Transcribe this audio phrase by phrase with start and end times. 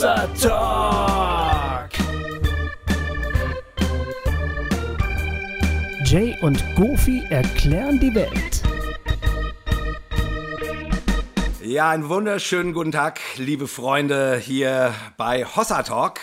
[0.00, 1.90] Talk.
[6.06, 8.62] Jay und Goofy erklären die Welt.
[11.62, 16.20] Ja, einen wunderschönen guten Tag, liebe Freunde hier bei Hossa Talk.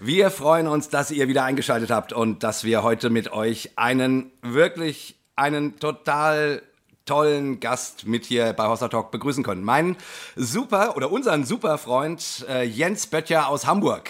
[0.00, 4.32] Wir freuen uns, dass ihr wieder eingeschaltet habt und dass wir heute mit euch einen
[4.42, 6.62] wirklich, einen total
[7.04, 9.62] tollen Gast mit hier bei Hossa Talk begrüßen können.
[9.62, 9.96] Meinen
[10.36, 14.08] super oder unseren super Freund äh, Jens Böttcher aus Hamburg.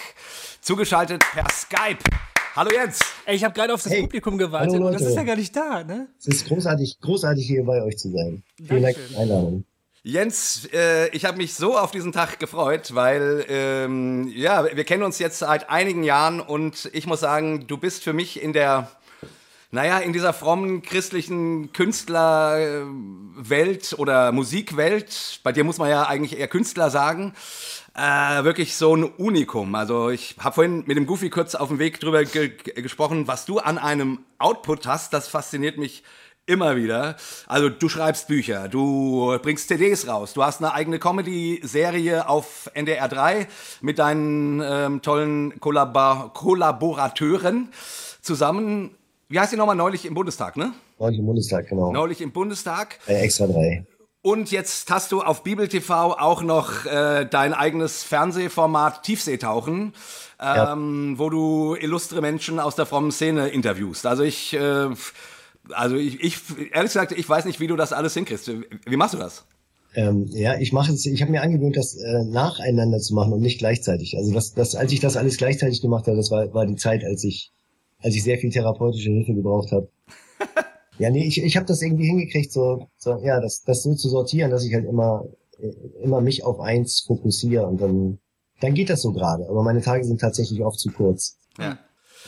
[0.60, 1.98] Zugeschaltet per Skype.
[2.54, 3.00] Hallo Jens.
[3.26, 4.02] Ey, ich habe gerade auf das Hey.
[4.02, 6.08] Publikum gewartet Hallo, und das ist ja gar nicht da, ne?
[6.20, 8.44] Es ist großartig, großartig hier bei euch zu sein.
[8.64, 9.64] Vielen Dank für die Einladung.
[10.06, 15.02] Jens, äh, ich habe mich so auf diesen Tag gefreut, weil ähm, ja, wir kennen
[15.02, 18.90] uns jetzt seit einigen Jahren und ich muss sagen, du bist für mich in der,
[19.74, 26.46] naja, in dieser frommen christlichen Künstlerwelt oder Musikwelt, bei dir muss man ja eigentlich eher
[26.46, 27.34] Künstler sagen,
[27.96, 29.74] äh, wirklich so ein Unikum.
[29.74, 33.26] Also ich habe vorhin mit dem Goofy kurz auf dem Weg drüber ge ge- gesprochen,
[33.26, 36.04] was du an einem Output hast, das fasziniert mich
[36.46, 37.16] immer wieder.
[37.48, 43.08] Also du schreibst Bücher, du bringst CDs raus, du hast eine eigene Comedy-Serie auf NDR
[43.08, 43.48] 3
[43.80, 47.70] mit deinen ähm, tollen Kollabor Kollaborateuren
[48.22, 48.94] zusammen.
[49.28, 49.76] Wie heißt die nochmal?
[49.76, 50.72] Neulich im Bundestag, ne?
[50.98, 51.92] Neulich im Bundestag, genau.
[51.92, 52.98] Neulich im Bundestag.
[53.06, 53.86] Äh, extra drei.
[54.22, 59.92] Und jetzt hast du auf Bibel TV auch noch äh, dein eigenes Fernsehformat Tiefseetauchen,
[60.40, 64.06] ähm, wo du illustre Menschen aus der frommen Szene interviewst.
[64.06, 64.88] Also ich, äh,
[65.72, 66.38] also ich, ich,
[66.72, 68.50] ehrlich gesagt, ich weiß nicht, wie du das alles hinkriegst.
[68.86, 69.44] Wie machst du das?
[69.94, 73.40] Ähm, ja, ich mache es, ich habe mir angewöhnt, das äh, nacheinander zu machen und
[73.40, 74.16] nicht gleichzeitig.
[74.16, 77.04] Also das, das, als ich das alles gleichzeitig gemacht habe, das war, war die Zeit,
[77.04, 77.52] als ich,
[78.04, 79.88] als ich sehr viel therapeutische Hilfe gebraucht habe.
[80.98, 84.10] ja, nee, ich, ich habe das irgendwie hingekriegt, so, so ja, das, das so zu
[84.10, 85.24] sortieren, dass ich halt immer,
[85.58, 88.18] äh, immer mich auf eins fokussiere und dann,
[88.60, 89.48] dann geht das so gerade.
[89.48, 91.38] Aber meine Tage sind tatsächlich oft zu kurz.
[91.58, 91.78] Ja.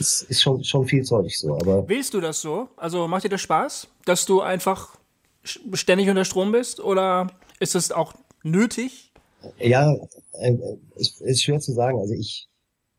[0.01, 2.69] Es ist schon, schon viel Zeug so, aber Willst du das so?
[2.77, 4.97] Also macht dir das Spaß, dass du einfach
[5.45, 6.81] ständig unter Strom bist?
[6.81, 7.27] Oder
[7.61, 9.13] ist es auch nötig?
[9.59, 9.95] Ja,
[10.33, 10.55] äh,
[10.97, 11.99] ist, ist schwer zu sagen.
[11.99, 12.49] Also ich,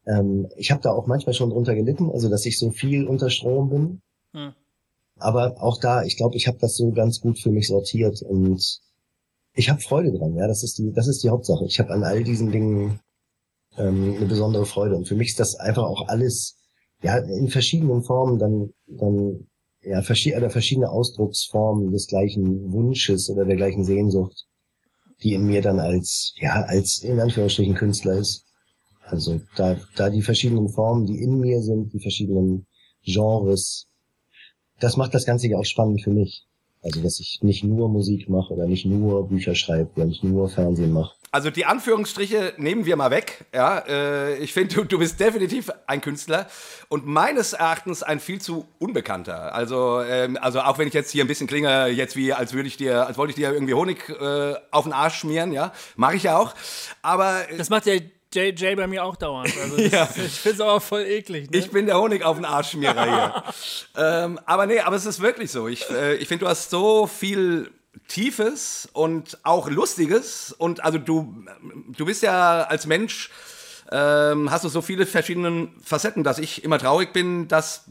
[0.07, 3.29] ähm, ich habe da auch manchmal schon drunter gelitten, also dass ich so viel unter
[3.29, 4.01] Strom bin.
[4.33, 4.53] Hm.
[5.19, 8.81] Aber auch da, ich glaube, ich habe das so ganz gut für mich sortiert und
[9.53, 10.35] ich habe Freude dran.
[10.35, 11.65] Ja, das ist die, das ist die Hauptsache.
[11.65, 12.99] Ich habe an all diesen Dingen
[13.77, 16.57] ähm, eine besondere Freude und für mich ist das einfach auch alles,
[17.01, 19.47] ja, in verschiedenen Formen dann, dann
[19.81, 24.47] ja, verschi oder verschiedene Ausdrucksformen des gleichen Wunsches oder der gleichen Sehnsucht
[25.23, 28.45] die in mir dann als, ja, als in Anführungsstrichen Künstler ist.
[29.09, 32.65] Also da, da die verschiedenen Formen, die in mir sind, die verschiedenen
[33.03, 33.87] Genres,
[34.79, 36.45] das macht das Ganze ja auch spannend für mich.
[36.83, 40.47] Also dass ich nicht nur Musik mache oder nicht nur Bücher schreibe oder nicht nur
[40.47, 41.15] Fernsehen mache.
[41.31, 43.45] Also die Anführungsstriche nehmen wir mal weg.
[43.53, 46.47] Ja, äh, ich finde, du, du bist definitiv ein Künstler
[46.87, 49.53] und meines Erachtens ein viel zu unbekannter.
[49.53, 52.67] Also, ähm, also auch wenn ich jetzt hier ein bisschen klinge, jetzt wie als würde
[52.67, 56.15] ich dir, als wollte ich dir irgendwie Honig äh, auf den Arsch schmieren, ja, mache
[56.15, 56.53] ich ja auch.
[57.01, 58.01] Aber äh, Das macht der
[58.37, 59.51] JJ bei mir auch dauernd.
[59.61, 60.09] Also das, Ja.
[60.15, 61.49] Ich finde es aber voll eklig.
[61.49, 61.57] Ne?
[61.57, 63.43] Ich bin der Honig auf den Arschschmierer hier.
[63.97, 65.67] ähm, aber nee, aber es ist wirklich so.
[65.67, 67.71] Ich, äh, ich finde, du hast so viel
[68.07, 70.53] Tiefes und auch Lustiges.
[70.57, 71.33] Und also du,
[71.97, 73.31] du bist ja als Mensch,
[73.91, 77.85] ähm, hast du so viele verschiedene Facetten, dass ich immer traurig bin, dass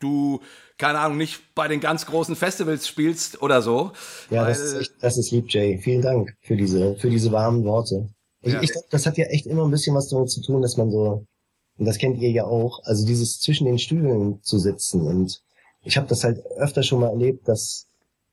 [0.00, 0.40] du,
[0.78, 3.92] keine Ahnung, nicht bei den ganz großen Festivals spielst oder so.
[4.30, 5.78] Ja, das ist echt, das ist lieb, Jay.
[5.78, 8.08] Vielen Dank für diese, für diese warmen Worte.
[8.42, 8.62] Ich, Ja.
[8.62, 11.24] ich das hat ja echt immer ein bisschen was damit zu tun, dass man so,
[11.78, 15.02] und das kennt ihr ja auch, also dieses zwischen den Stühlen zu sitzen.
[15.02, 15.42] Und
[15.84, 17.86] ich habe das halt öfter schon mal erlebt, dass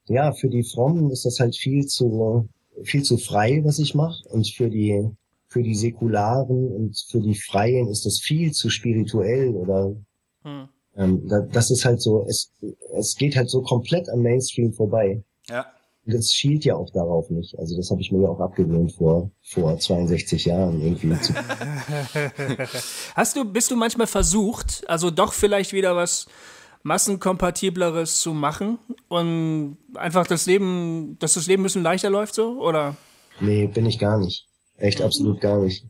[0.07, 2.47] ja für die Frommen ist das halt viel zu
[2.83, 5.09] viel zu frei, was ich mache, und für die
[5.47, 9.95] für die Säkularen und für die Freien ist das viel zu spirituell oder
[10.43, 10.69] Hm.
[10.95, 12.51] ähm, da, das ist halt so, es
[12.97, 15.21] es geht halt so komplett am Mainstream vorbei.
[15.49, 15.65] Ja.
[16.05, 17.57] Das schielt ja auch darauf nicht.
[17.59, 21.19] Also das habe ich mir ja auch abgewöhnt vor, vor 62 Jahren irgendwie.
[21.19, 21.33] Zu,
[23.15, 26.27] Hast du, bist du manchmal versucht, also doch vielleicht wieder was
[26.83, 28.79] massenkompatibleres zu machen
[29.09, 32.59] und einfach das Leben, dass das Leben ein bisschen leichter läuft so?
[32.61, 32.95] Oder?
[33.41, 34.47] nee, bin ich gar nicht.
[34.77, 35.85] Echt absolut gar nicht.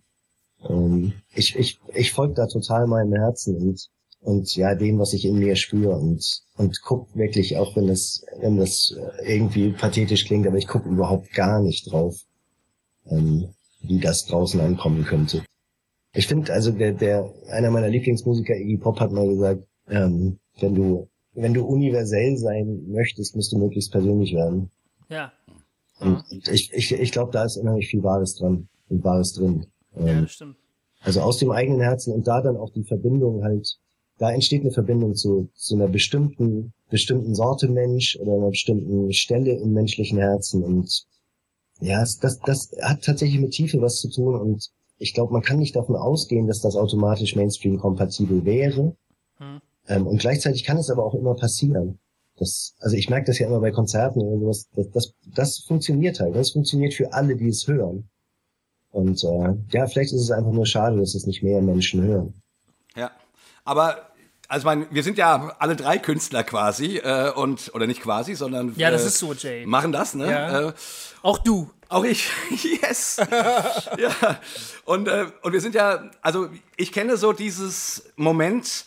[0.68, 3.90] Ähm, ich ich, ich folge da total meinem Herzen und,
[4.22, 8.26] und ja, dem, was ich in mir spüre und, und guck wirklich, auch wenn das,
[8.40, 8.96] wenn das
[9.26, 12.16] irgendwie pathetisch klingt, aber ich guck überhaupt gar nicht drauf,
[13.10, 13.50] ähm,
[13.82, 15.44] wie das draußen ankommen könnte.
[16.14, 20.76] Ich finde, also der, der, einer meiner Lieblingsmusiker, Iggy Pop, hat mal gesagt, ähm, wenn
[20.76, 24.70] du, wenn du universell sein möchtest, musst du möglichst persönlich werden.
[25.08, 25.32] Ja.
[26.00, 29.68] Und und ich, ich, ich glaube, da ist unheimlich viel Wahres dran und Wahres drin.
[29.96, 30.56] Ja, Ähm, das stimmt.
[31.02, 33.78] Also aus dem eigenen Herzen und da dann auch die Verbindung halt,
[34.20, 39.54] da entsteht eine Verbindung zu, zu einer bestimmten, bestimmten Sorte Mensch oder einer bestimmten Stelle
[39.54, 41.06] im menschlichen Herzen und
[41.82, 45.60] ja, das, das hat tatsächlich mit Tiefe was zu tun und ich glaube, man kann
[45.60, 48.96] nicht davon ausgehen, dass das automatisch Mainstream-kompatibel wäre.
[49.38, 49.62] Hm.
[49.88, 52.00] Ähm, und gleichzeitig kann es aber auch immer passieren.
[52.38, 54.70] Das, also ich merke das ja immer bei Konzerten oder sowas.
[54.76, 56.36] Das, das, das funktioniert halt.
[56.36, 58.10] Das funktioniert für alle, die es hören.
[58.92, 62.34] Und äh, ja, vielleicht ist es einfach nur schade, dass es nicht mehr Menschen hören.
[62.96, 63.12] Ja,
[63.64, 64.09] aber
[64.50, 68.74] also mein, wir sind ja alle drei Künstler quasi äh, und oder nicht quasi, sondern
[68.76, 69.66] ja, das äh, ist so, Jay.
[69.66, 70.30] Machen das, ne?
[70.30, 70.70] Ja.
[70.70, 70.74] Äh,
[71.22, 71.70] auch du.
[71.88, 72.30] Auch ich,
[72.82, 73.18] yes.
[73.98, 74.40] ja.
[74.86, 78.86] Und, äh, und wir sind ja, also ich kenne so dieses Moment,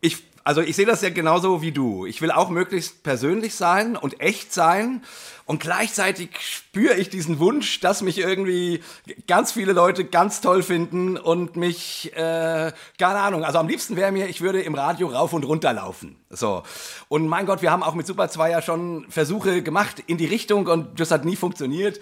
[0.00, 2.06] ich, also ich sehe das ja genauso wie du.
[2.06, 5.02] Ich will auch möglichst persönlich sein und echt sein.
[5.46, 8.82] Und gleichzeitig spüre ich diesen Wunsch, dass mich irgendwie
[9.28, 14.10] ganz viele Leute ganz toll finden und mich, äh, keine Ahnung, also am liebsten wäre
[14.10, 16.16] mir, ich würde im Radio rauf und runter laufen.
[16.30, 16.64] So.
[17.08, 20.26] Und mein Gott, wir haben auch mit Super 2 ja schon Versuche gemacht in die
[20.26, 22.00] Richtung und das hat nie funktioniert.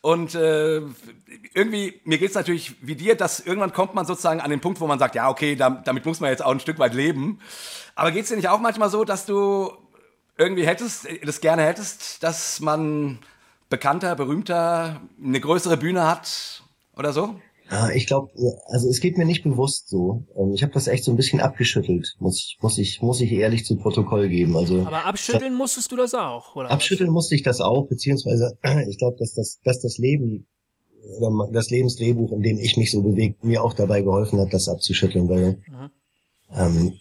[0.00, 0.82] Und äh,
[1.54, 4.86] irgendwie, mir geht's natürlich wie dir, dass irgendwann kommt man sozusagen an den Punkt, wo
[4.86, 7.40] man sagt, ja, okay, damit muss man jetzt auch ein Stück weit leben.
[7.96, 9.72] Aber geht's dir nicht auch manchmal so, dass du
[10.36, 13.18] irgendwie hättest, das gerne hättest, dass man
[13.68, 16.62] bekannter, berühmter, eine größere Bühne hat
[16.96, 17.36] oder so?
[17.70, 18.30] Ja, ich glaube,
[18.66, 20.24] also es geht mir nicht bewusst so.
[20.36, 23.32] Ähm, ich habe das echt so ein bisschen abgeschüttelt, muss ich, muss ich, muss ich
[23.32, 24.56] ehrlich zu Protokoll geben.
[24.56, 26.70] Also aber abschütteln musstest du das auch, oder?
[26.70, 27.14] Abschütteln was?
[27.14, 28.58] musste ich das auch, beziehungsweise
[28.88, 30.46] ich glaube, dass das, dass das Leben
[31.18, 34.68] oder das Lebensdrehbuch, in dem ich mich so bewegt, mir auch dabei geholfen hat, das
[34.68, 35.90] abzuschütteln, weil mhm.
[36.54, 36.92] ähm,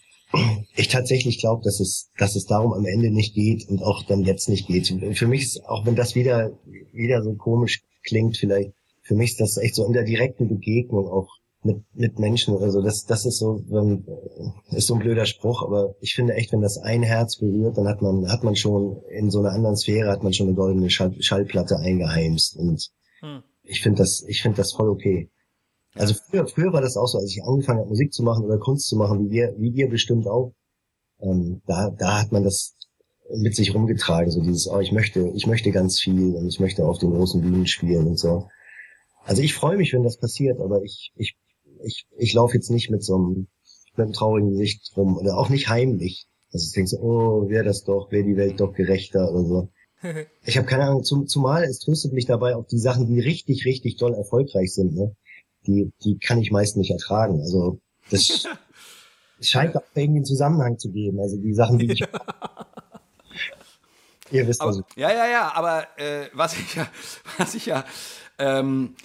[0.76, 4.24] ich tatsächlich glaube, dass es, dass es darum am Ende nicht geht und auch dann
[4.24, 4.88] jetzt nicht geht.
[5.14, 6.58] Für mich ist, auch wenn das wieder,
[6.92, 8.72] wieder so komisch klingt, vielleicht,
[9.02, 11.30] für mich ist das echt so in der direkten Begegnung auch
[11.64, 12.82] mit, mit Menschen oder so.
[12.82, 14.06] Das, das ist so, wenn,
[14.72, 17.88] ist so ein blöder Spruch, aber ich finde echt, wenn das ein Herz berührt, dann
[17.88, 20.90] hat man, hat man schon in so einer anderen Sphäre, hat man schon eine goldene
[20.90, 22.90] Schall, Schallplatte eingeheimst und
[23.20, 23.44] hm.
[23.64, 25.30] ich finde das, ich finde das voll okay.
[25.96, 28.58] Also früher, früher war das auch so, als ich angefangen habe, Musik zu machen oder
[28.58, 30.54] Kunst zu machen, wie wir, wie wir bestimmt auch.
[31.22, 32.76] Ähm, da, da hat man das
[33.36, 36.86] mit sich rumgetragen, so dieses, oh, ich möchte, ich möchte ganz viel und ich möchte
[36.86, 38.48] auf den großen Bühnen spielen und so.
[39.24, 41.38] Also ich freue mich, wenn das passiert, aber ich, ich,
[41.84, 43.48] ich, ich laufe jetzt nicht mit so einem,
[43.96, 46.28] mit einem traurigen Gesicht rum oder auch nicht heimlich.
[46.52, 49.70] Also ich denke so, oh, wäre das doch, wäre die Welt doch gerechter oder so.
[50.46, 53.66] Ich habe keine Ahnung, zum, zumal es tröstet mich dabei auch die Sachen, die richtig,
[53.66, 54.94] richtig doll erfolgreich sind.
[54.94, 55.16] Ne?
[55.68, 57.40] Die, die kann ich meist nicht ertragen.
[57.42, 57.80] Also
[58.10, 58.48] das
[59.42, 61.20] scheint auch irgendwie einen Zusammenhang zu geben.
[61.20, 62.00] Also die Sachen, die ich.
[62.00, 62.08] Ja.
[64.32, 64.84] Ihr wisst aber, also.
[64.96, 66.88] Ja, ja, ja, aber äh, was ich ja,
[67.38, 67.86] was ich ja
[68.40, 68.96] ähm,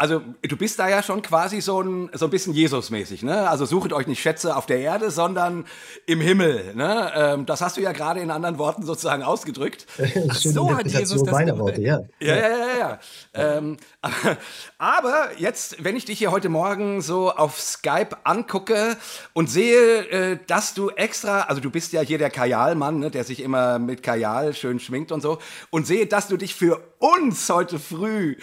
[0.00, 3.50] also du bist da ja schon quasi so ein, so ein bisschen Jesus-mäßig, ne?
[3.50, 5.66] Also suchet euch nicht Schätze auf der Erde, sondern
[6.06, 7.12] im Himmel, ne?
[7.14, 9.86] Ähm, das hast du ja gerade in anderen Worten sozusagen ausgedrückt.
[10.30, 12.00] Ach, so hat Jesus das meine Worte, ja.
[12.18, 12.98] Ja, ja, ja, ja.
[13.34, 13.76] Ähm,
[14.78, 18.96] aber jetzt, wenn ich dich hier heute Morgen so auf Skype angucke
[19.34, 23.24] und sehe, äh, dass du extra, also du bist ja hier der Kajal-Mann, ne, der
[23.24, 27.48] sich immer mit Kajal schön schminkt und so, und sehe, dass du dich für uns
[27.50, 28.36] heute früh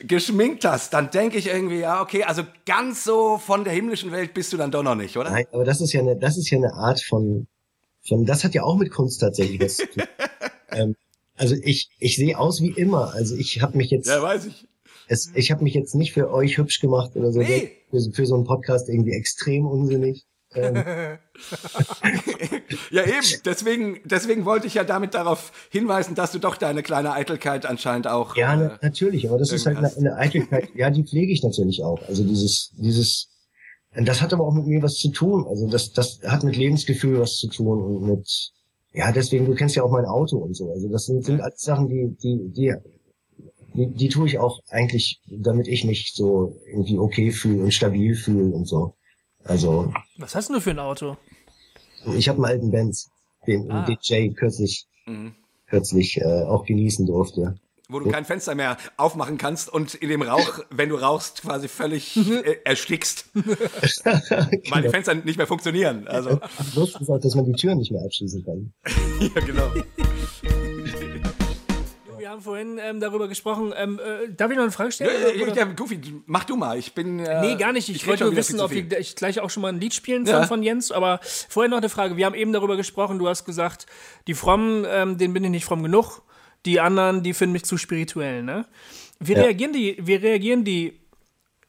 [0.00, 4.34] geschminkt hast, dann denke ich irgendwie, ja, okay, also ganz so von der himmlischen Welt
[4.34, 5.30] bist du dann doch noch nicht, oder?
[5.30, 7.46] Nein, aber das ist ja eine, das ist ja eine Art von,
[8.06, 10.04] von, das hat ja auch mit Kunst tatsächlich was zu tun.
[10.70, 10.96] ähm,
[11.36, 13.12] also ich, ich sehe aus wie immer.
[13.14, 14.08] Also ich habe mich jetzt.
[14.08, 14.66] Ja, weiß ich.
[15.06, 17.40] Es, ich habe mich jetzt nicht für euch hübsch gemacht oder so.
[17.40, 17.72] Nee.
[17.90, 20.24] Für, für so einen Podcast irgendwie extrem unsinnig.
[20.54, 20.74] Ähm.
[22.90, 23.26] ja, eben.
[23.44, 28.06] Deswegen, deswegen wollte ich ja damit darauf hinweisen, dass du doch deine kleine Eitelkeit anscheinend
[28.06, 28.36] auch.
[28.36, 29.28] Ja, äh, natürlich.
[29.28, 30.70] Aber das ist halt eine, eine Eitelkeit.
[30.74, 32.00] Ja, die pflege ich natürlich auch.
[32.08, 33.30] Also dieses, dieses,
[33.94, 35.46] das hat aber auch mit mir was zu tun.
[35.48, 38.52] Also das, das hat mit Lebensgefühl was zu tun und mit,
[38.92, 40.70] ja, deswegen, du kennst ja auch mein Auto und so.
[40.70, 42.74] Also das sind, sind alles Sachen, die, die, die,
[43.74, 48.14] die, die tue ich auch eigentlich, damit ich mich so irgendwie okay fühle und stabil
[48.14, 48.94] fühle und so.
[49.44, 49.92] Also.
[50.18, 51.16] Was hast du für ein Auto?
[52.16, 53.10] Ich habe einen alten Benz,
[53.46, 53.86] den ah.
[53.86, 55.34] DJ kürzlich, mhm.
[55.66, 57.54] kürzlich äh, auch genießen durfte.
[57.88, 61.68] Wo du kein Fenster mehr aufmachen kannst und in dem Rauch, wenn du rauchst, quasi
[61.68, 63.28] völlig äh, erstickst.
[63.34, 64.90] Weil die genau.
[64.90, 66.08] Fenster nicht mehr funktionieren.
[66.08, 66.40] Also.
[66.74, 68.72] Lustig ist auch, dass man die Türen nicht mehr abschließen kann.
[69.20, 69.70] ja, genau
[72.34, 73.72] haben vorhin ähm, darüber gesprochen.
[73.76, 75.10] Ähm, äh, darf ich noch eine Frage stellen?
[75.38, 76.78] Ja, ja, Goofy, mach du mal.
[76.78, 77.20] Ich bin.
[77.20, 77.88] Äh, nee, gar nicht.
[77.88, 80.26] Ich, ich wollte nur wissen, ob wir, ich gleich auch schon mal ein Lied spielen
[80.26, 80.46] ja.
[80.46, 80.92] von, Jens.
[80.92, 82.16] Aber vorher noch eine Frage.
[82.16, 83.18] Wir haben eben darüber gesprochen.
[83.18, 83.86] Du hast gesagt,
[84.26, 86.22] die Frommen, ähm, denen bin ich nicht fromm genug.
[86.66, 88.42] Die anderen, die finden mich zu spirituell.
[88.42, 88.66] Ne?
[89.20, 89.42] Wie, ja.
[89.42, 91.00] reagieren die, wie reagieren die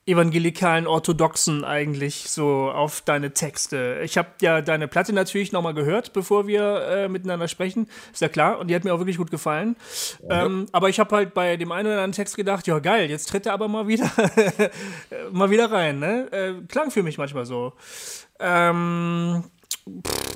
[0.07, 4.01] evangelikalen Orthodoxen eigentlich so auf deine Texte?
[4.03, 7.87] Ich habe ja deine Platte natürlich nochmal gehört, bevor wir äh, miteinander sprechen.
[8.13, 8.59] Ist ja klar.
[8.59, 9.75] Und die hat mir auch wirklich gut gefallen.
[10.29, 10.45] Ja.
[10.45, 13.29] Ähm, aber ich habe halt bei dem einen oder anderen Text gedacht, ja geil, jetzt
[13.29, 14.11] tritt er aber mal wieder,
[15.31, 15.99] mal wieder rein.
[15.99, 16.31] Ne?
[16.31, 17.73] Äh, klang für mich manchmal so.
[18.39, 19.43] Ähm,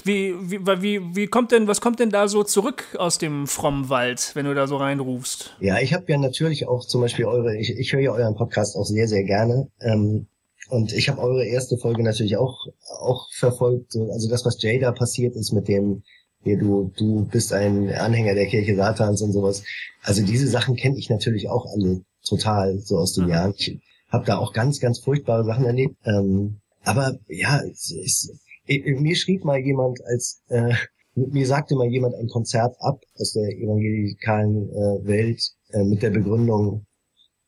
[0.03, 3.89] wie, wie, wie, wie kommt denn, was kommt denn da so zurück aus dem frommen
[3.89, 5.55] Wald, wenn du da so reinrufst?
[5.59, 8.75] Ja, ich habe ja natürlich auch zum Beispiel eure, ich, ich höre ja euren Podcast
[8.75, 9.69] auch sehr, sehr gerne.
[9.81, 10.27] Ähm,
[10.69, 12.67] und ich habe eure erste Folge natürlich auch,
[12.99, 13.95] auch verfolgt.
[13.95, 16.03] Also das, was Jada passiert ist mit dem,
[16.43, 19.63] hier, du, du bist ein Anhänger der Kirche Satans und sowas.
[20.03, 23.29] Also diese Sachen kenne ich natürlich auch alle total so aus den mhm.
[23.31, 23.53] Jahren.
[23.57, 23.79] Ich
[24.09, 25.95] habe da auch ganz, ganz furchtbare Sachen erlebt.
[26.05, 28.31] Ähm, aber ja, es, es,
[28.69, 30.73] mir schrieb mal jemand als äh,
[31.15, 36.11] mir sagte mal jemand ein Konzert ab aus der evangelikalen äh, Welt äh, mit der
[36.11, 36.85] Begründung,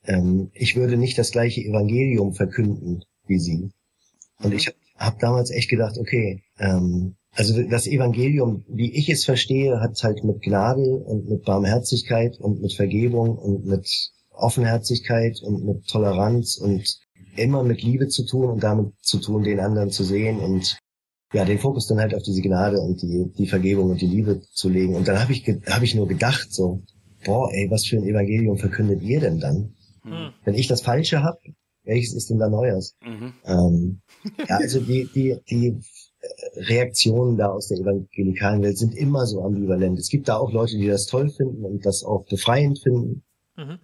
[0.06, 3.72] ähm, ich würde nicht das gleiche Evangelium verkünden wie sie.
[4.44, 9.24] Und ich habe hab damals echt gedacht, okay, ähm, also das Evangelium, wie ich es
[9.24, 13.88] verstehe, hat halt mit Gnade und mit Barmherzigkeit und mit Vergebung und mit
[14.32, 17.00] Offenherzigkeit und mit Toleranz und
[17.38, 20.78] immer mit Liebe zu tun und damit zu tun, den anderen zu sehen und
[21.33, 24.41] ja, den Fokus dann halt auf diese Gnade und die, die Vergebung und die Liebe
[24.53, 24.95] zu legen.
[24.95, 26.81] Und dann habe ich, hab ich nur gedacht, so,
[27.23, 29.75] boah, ey, was für ein Evangelium verkündet ihr denn dann?
[30.03, 30.33] Mhm.
[30.43, 31.39] Wenn ich das Falsche hab,
[31.83, 32.95] welches ist denn da Neues?
[33.03, 33.33] Mhm.
[33.45, 34.01] Ähm,
[34.47, 35.77] ja, also die, die, die
[36.55, 39.97] Reaktionen da aus der evangelikalen Welt sind immer so ambivalent.
[39.97, 43.23] Es gibt da auch Leute, die das toll finden und das auch befreiend finden.
[43.57, 43.79] Mhm.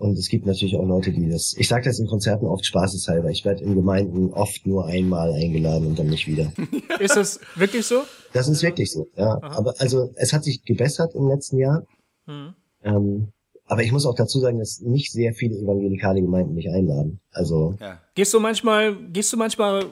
[0.00, 1.54] Und es gibt natürlich auch Leute, die das.
[1.58, 3.28] Ich sage das in Konzerten oft spaßeshalber.
[3.28, 6.50] Ich werde in Gemeinden oft nur einmal eingeladen und dann nicht wieder.
[7.00, 8.04] Ist das wirklich so?
[8.32, 9.36] Das ist wirklich so, ja.
[9.42, 9.58] Aha.
[9.58, 11.82] Aber also es hat sich gebessert im letzten Jahr.
[12.26, 12.54] Mhm.
[12.82, 13.32] Ähm,
[13.66, 17.20] aber ich muss auch dazu sagen, dass nicht sehr viele evangelikale Gemeinden mich einladen.
[17.30, 18.00] Also ja.
[18.14, 19.84] gehst du manchmal, gehst du manchmal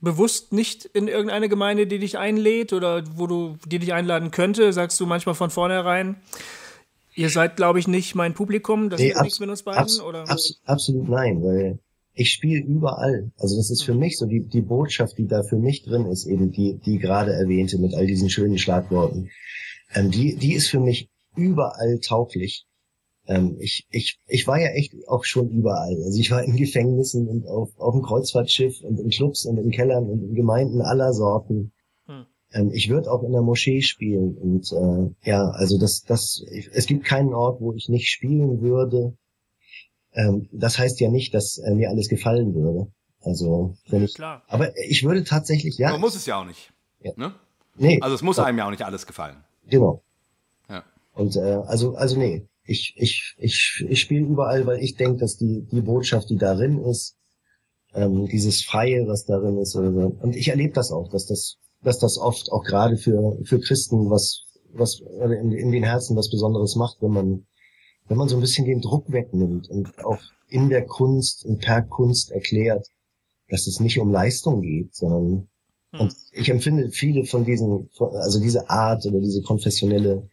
[0.00, 4.72] bewusst nicht in irgendeine Gemeinde, die dich einlädt oder wo du die dich einladen könnte?
[4.72, 6.16] Sagst du manchmal von vornherein?
[7.16, 10.00] Ihr seid, glaube ich, nicht mein Publikum, das nee, ist nichts mit uns beiden, abs
[10.00, 10.28] oder?
[10.28, 11.78] Abs absolut nein, weil
[12.14, 13.30] ich spiele überall.
[13.36, 16.26] Also das ist für mich so die, die Botschaft, die da für mich drin ist,
[16.26, 19.30] eben die, die gerade erwähnte mit all diesen schönen Schlagworten.
[19.94, 22.66] Ähm, die, die ist für mich überall tauglich.
[23.26, 25.96] Ähm, ich, ich, ich war ja echt auch schon überall.
[26.04, 29.70] Also ich war in Gefängnissen und auf, auf dem Kreuzfahrtschiff und in Clubs und in
[29.70, 31.72] Kellern und in Gemeinden aller Sorten.
[32.54, 36.42] Ähm, ich würde auch in der Moschee spielen und äh, ja, also das, das,
[36.72, 39.16] es gibt keinen Ort, wo ich nicht spielen würde.
[40.12, 42.92] Ähm, das heißt ja nicht, dass äh, mir alles gefallen würde.
[43.20, 44.44] Also wenn ich, Klar.
[44.46, 45.90] aber ich würde tatsächlich ja.
[45.90, 46.72] Man muss es ja auch nicht.
[47.00, 47.12] Ja.
[47.16, 47.34] Ne?
[47.76, 47.98] Nee.
[48.00, 49.42] Also es muss einem ja auch nicht alles gefallen.
[49.68, 50.04] Genau.
[50.68, 50.84] Ja.
[51.12, 55.36] Und äh, also also nee, ich ich ich ich spiele überall, weil ich denke, dass
[55.36, 57.16] die die Botschaft, die darin ist,
[57.94, 60.16] ähm, dieses Freie, was darin ist oder so.
[60.20, 64.10] Und ich erlebe das auch, dass das dass das oft auch gerade für, für Christen
[64.10, 67.46] was, was in, in den Herzen was Besonderes macht, wenn man,
[68.08, 71.82] wenn man so ein bisschen den Druck wegnimmt und auch in der Kunst und per
[71.82, 72.86] Kunst erklärt,
[73.48, 75.48] dass es nicht um Leistung geht, sondern
[75.92, 76.00] hm.
[76.00, 80.28] und ich empfinde viele von diesen, also diese Art oder diese konfessionelle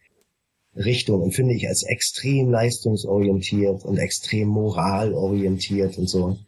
[0.74, 6.38] Richtung empfinde ich als extrem leistungsorientiert und extrem moralorientiert und so.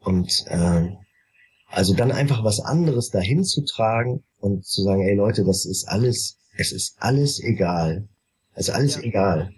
[0.00, 0.90] Und äh,
[1.70, 5.88] also dann einfach was anderes dahin zu tragen und zu sagen, ey Leute, das ist
[5.88, 8.08] alles, es ist alles egal.
[8.54, 9.02] Es ist alles ja.
[9.02, 9.50] egal.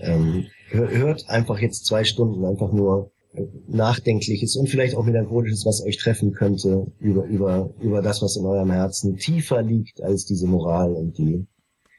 [0.00, 3.10] Ähm, hört einfach jetzt zwei Stunden einfach nur
[3.66, 8.46] Nachdenkliches und vielleicht auch Melancholisches, was euch treffen könnte über, über, über das, was in
[8.46, 11.46] eurem Herzen tiefer liegt als diese Moral und die,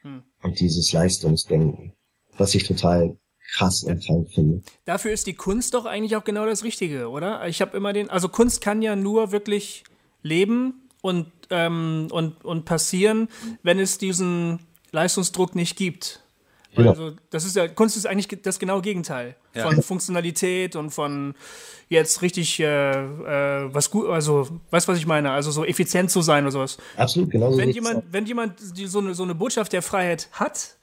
[0.02, 0.22] hm.
[0.42, 1.92] und dieses Leistungsdenken.
[2.36, 3.16] Was ich total
[3.52, 4.62] krass und krank finde.
[4.84, 7.46] Dafür ist die Kunst doch eigentlich auch genau das Richtige, oder?
[7.48, 9.84] Ich habe immer den, also Kunst kann ja nur wirklich
[10.22, 13.28] leben und, ähm, und, und passieren,
[13.62, 14.60] wenn es diesen
[14.92, 16.20] Leistungsdruck nicht gibt.
[16.74, 16.90] Genau.
[16.90, 19.68] Also das ist ja, Kunst ist eigentlich das genaue Gegenteil ja.
[19.68, 21.34] von Funktionalität und von
[21.88, 26.22] jetzt richtig äh, äh, was gut, also weißt was ich meine, also so effizient zu
[26.22, 26.78] sein oder sowas.
[26.96, 27.56] Absolut, genau.
[27.56, 30.76] Wenn jemand, wenn jemand die, so, eine, so eine Botschaft der Freiheit hat,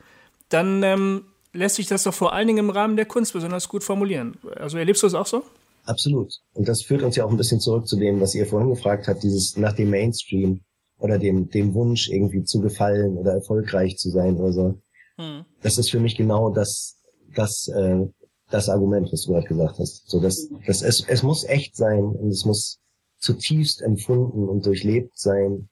[0.49, 1.23] dann ähm,
[1.57, 4.37] lässt sich das doch vor allen Dingen im Rahmen der Kunst besonders gut formulieren.
[4.55, 5.43] Also erlebst du das auch so?
[5.83, 6.33] Absolut.
[6.53, 9.07] Und das führt uns ja auch ein bisschen zurück zu dem, was ihr vorhin gefragt
[9.07, 10.61] habt, dieses nach dem Mainstream
[10.99, 14.81] oder dem, dem Wunsch irgendwie zu gefallen oder erfolgreich zu sein oder so.
[15.17, 15.45] Hm.
[15.61, 16.97] Das ist für mich genau das,
[17.35, 18.05] das, äh,
[18.49, 20.09] das Argument, was du gerade gesagt hast.
[20.09, 22.79] So, dass, dass es, es muss echt sein und es muss
[23.17, 25.69] zutiefst empfunden und durchlebt sein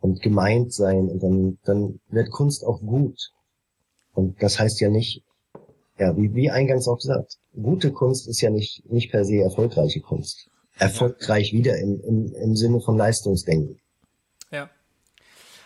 [0.00, 3.30] und gemeint sein und dann, dann wird Kunst auch gut.
[4.18, 5.22] Und das heißt ja nicht,
[5.96, 10.00] ja, wie, wie eingangs auch gesagt, gute Kunst ist ja nicht, nicht per se erfolgreiche
[10.00, 10.50] Kunst.
[10.76, 13.78] Erfolgreich wieder im, im, im Sinne von Leistungsdenken.
[14.50, 14.70] Ja.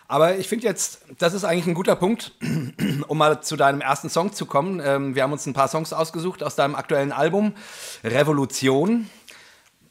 [0.07, 2.33] Aber ich finde jetzt, das ist eigentlich ein guter Punkt,
[3.07, 4.79] um mal zu deinem ersten Song zu kommen.
[4.85, 7.53] Ähm, wir haben uns ein paar Songs ausgesucht aus deinem aktuellen Album
[8.03, 9.09] Revolution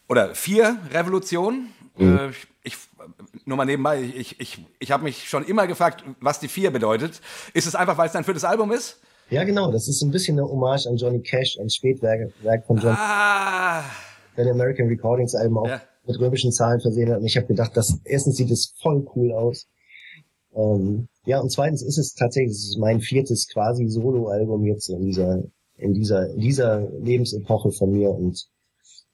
[0.08, 1.72] oder vier Revolutionen.
[1.96, 2.16] Mhm.
[2.16, 2.30] Äh,
[2.62, 2.76] ich,
[3.44, 7.20] nur mal nebenbei, ich, ich, ich habe mich schon immer gefragt, was die vier bedeutet.
[7.54, 9.00] Ist es einfach, weil es dein viertes Album ist?
[9.30, 9.72] Ja, genau.
[9.72, 12.96] Das ist ein bisschen eine Hommage an Johnny Cash, ein Spätwerk von Johnny.
[12.98, 13.84] Ah.
[14.36, 15.82] Der American Recordings Album auch ja.
[16.06, 17.20] mit römischen Zahlen versehen hat.
[17.20, 19.66] Und ich habe gedacht, dass erstens sieht es voll cool aus.
[20.54, 25.02] Ähm, ja, und zweitens ist es tatsächlich es ist mein viertes quasi Solo-Album jetzt in
[25.02, 25.42] dieser,
[25.76, 28.10] in dieser, in dieser Lebensepoche von mir.
[28.10, 28.48] Und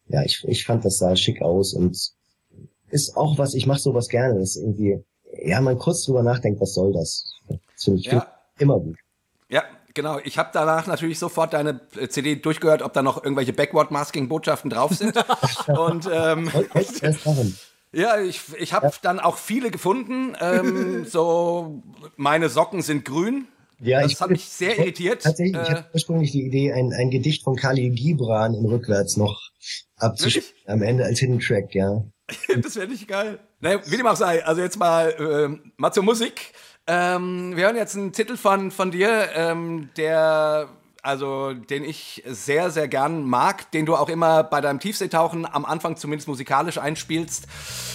[0.08, 1.96] ja, ich, ich fand, das sah schick aus und
[2.90, 4.38] ist auch was, ich mache sowas gerne.
[4.38, 5.04] Das ist irgendwie,
[5.42, 7.24] ja, man kurz drüber nachdenkt, was soll das?
[7.48, 8.26] Das finde ich ja.
[8.58, 8.96] immer gut.
[9.48, 9.64] Ja,
[9.94, 10.18] genau.
[10.24, 14.94] Ich habe danach natürlich sofort deine äh, CD durchgehört, ob da noch irgendwelche Backward-Masking-Botschaften drauf
[14.94, 15.16] sind.
[15.66, 16.50] Und ähm,
[17.92, 18.92] ja, ich, ich habe ja.
[19.02, 20.36] dann auch viele gefunden.
[20.40, 21.82] Ähm, so,
[22.16, 23.48] meine Socken sind grün.
[23.80, 25.22] Ja, das hat mich sehr irritiert.
[25.22, 29.16] Tatsächlich, äh, ich hatte ursprünglich die Idee, ein, ein Gedicht von Khalil Gibran in rückwärts
[29.16, 29.40] noch
[29.96, 30.46] abzuspielen.
[30.66, 32.02] Am Ende als Hidden Track, ja.
[32.62, 33.38] das wäre nicht geil.
[33.60, 36.52] Naja, wie dem auch sei, also jetzt mal, äh, mal zur Musik.
[36.86, 40.68] Ähm, wir hören jetzt einen Titel von, von dir, ähm, der,
[41.02, 45.64] also, den ich sehr, sehr gern mag, den du auch immer bei deinem Tiefseetauchen am
[45.64, 47.46] Anfang zumindest musikalisch einspielst.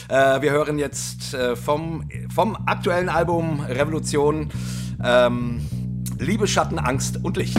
[0.10, 4.52] Äh, wir hören jetzt äh, vom, vom aktuellen Album Revolution
[5.04, 5.68] ähm,
[6.20, 7.58] Liebe, Schatten, Angst und Licht.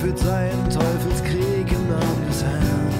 [0.00, 2.90] Teufel sein, Teufelskrieg im Namen des Herrn.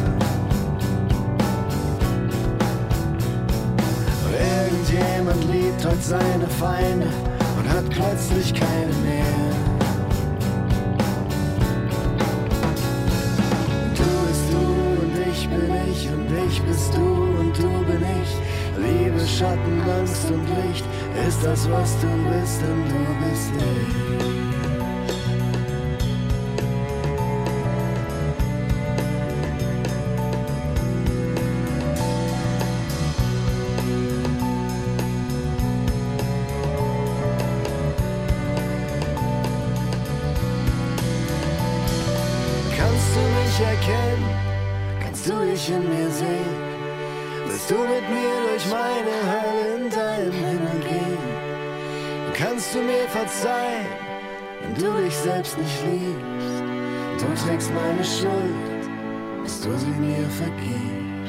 [4.61, 7.07] Irgendjemand liebt heute seine Feinde
[7.59, 9.25] und hat plötzlich keine mehr.
[13.97, 14.59] Du bist du
[15.01, 18.37] und ich bin ich und ich bist du und du bin ich.
[18.79, 20.85] Liebe, Schatten, Angst und Licht
[21.27, 24.11] ist das, was du bist, und du bist nicht.
[55.51, 56.63] selbst nicht liebst.
[57.19, 61.20] Du trägst meine Schuld, bis du sie mir vergibst.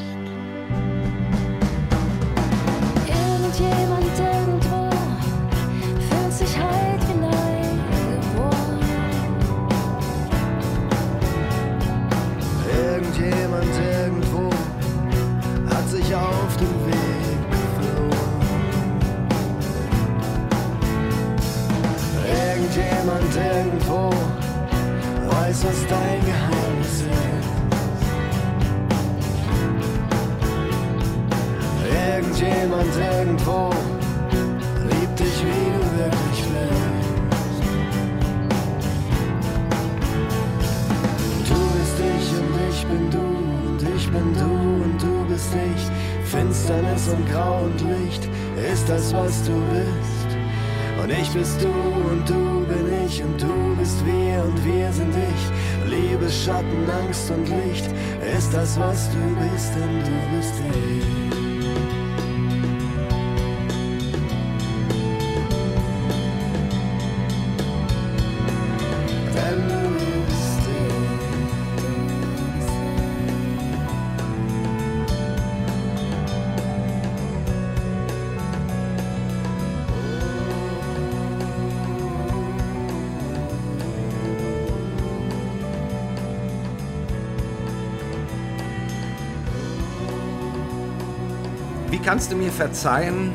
[92.12, 93.32] Kannst du mir verzeihen,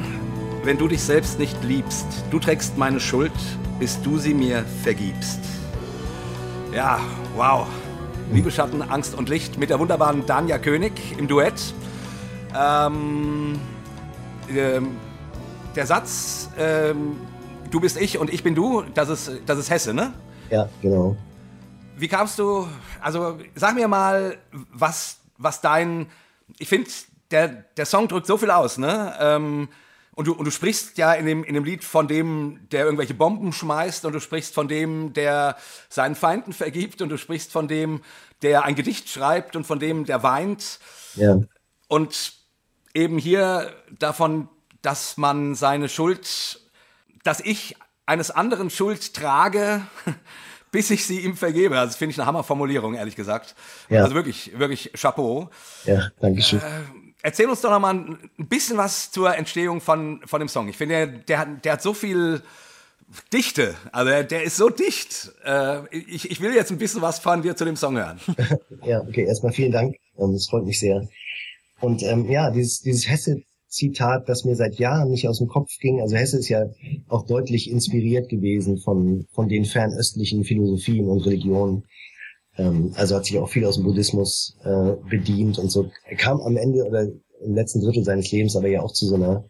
[0.62, 2.04] wenn du dich selbst nicht liebst?
[2.30, 3.32] Du trägst meine Schuld,
[3.78, 5.40] bis du sie mir vergibst.
[6.74, 7.00] Ja,
[7.36, 7.66] wow.
[8.30, 11.72] Liebe Schatten, Angst und Licht mit der wunderbaren Danja König im Duett.
[12.54, 13.58] Ähm,
[14.50, 14.98] ähm,
[15.74, 17.16] der Satz, ähm,
[17.70, 20.12] du bist ich und ich bin du, das ist, das ist Hesse, ne?
[20.50, 21.16] Ja, genau.
[21.96, 22.68] Wie kamst du,
[23.00, 24.36] also sag mir mal,
[24.70, 26.08] was, was dein,
[26.58, 26.90] ich finde,
[27.30, 29.14] der, der Song drückt so viel aus, ne?
[29.20, 29.68] Ähm,
[30.16, 33.12] und du, und du sprichst ja in dem, in dem Lied von dem, der irgendwelche
[33.12, 35.56] Bomben schmeißt und du sprichst von dem, der
[35.90, 38.00] seinen Feinden vergibt und du sprichst von dem,
[38.40, 40.80] der ein Gedicht schreibt und von dem, der weint.
[41.16, 41.38] Ja.
[41.88, 42.32] Und
[42.94, 44.48] eben hier davon,
[44.80, 46.60] dass man seine Schuld,
[47.22, 49.82] dass ich eines anderen Schuld trage,
[50.70, 51.78] bis ich sie ihm vergebe.
[51.78, 53.54] Also das finde ich eine Hammerformulierung, ehrlich gesagt.
[53.90, 54.02] Ja.
[54.02, 55.50] Also wirklich, wirklich Chapeau.
[55.84, 56.60] Ja, danke schön.
[56.60, 56.62] Äh,
[57.26, 60.68] Erzähl uns doch noch mal ein bisschen was zur Entstehung von, von dem Song.
[60.68, 62.40] Ich finde, der, der, der hat so viel
[63.32, 63.74] Dichte.
[63.90, 65.32] Also der, ist so dicht.
[65.44, 68.20] Äh, ich, ich will jetzt ein bisschen was von dir zu dem Song hören.
[68.84, 69.96] ja, okay, erstmal vielen Dank.
[70.16, 71.08] Ähm, das freut mich sehr.
[71.80, 76.00] Und ähm, ja, dieses, dieses Hesse-Zitat, das mir seit Jahren nicht aus dem Kopf ging.
[76.00, 76.66] Also Hesse ist ja
[77.08, 81.82] auch deutlich inspiriert gewesen von, von den fernöstlichen Philosophien und Religionen.
[82.58, 85.90] Ähm, also hat sich auch viel aus dem Buddhismus äh, bedient und so.
[86.04, 89.14] Er kam am Ende oder im letzten Drittel seines Lebens aber ja auch zu so
[89.14, 89.44] einer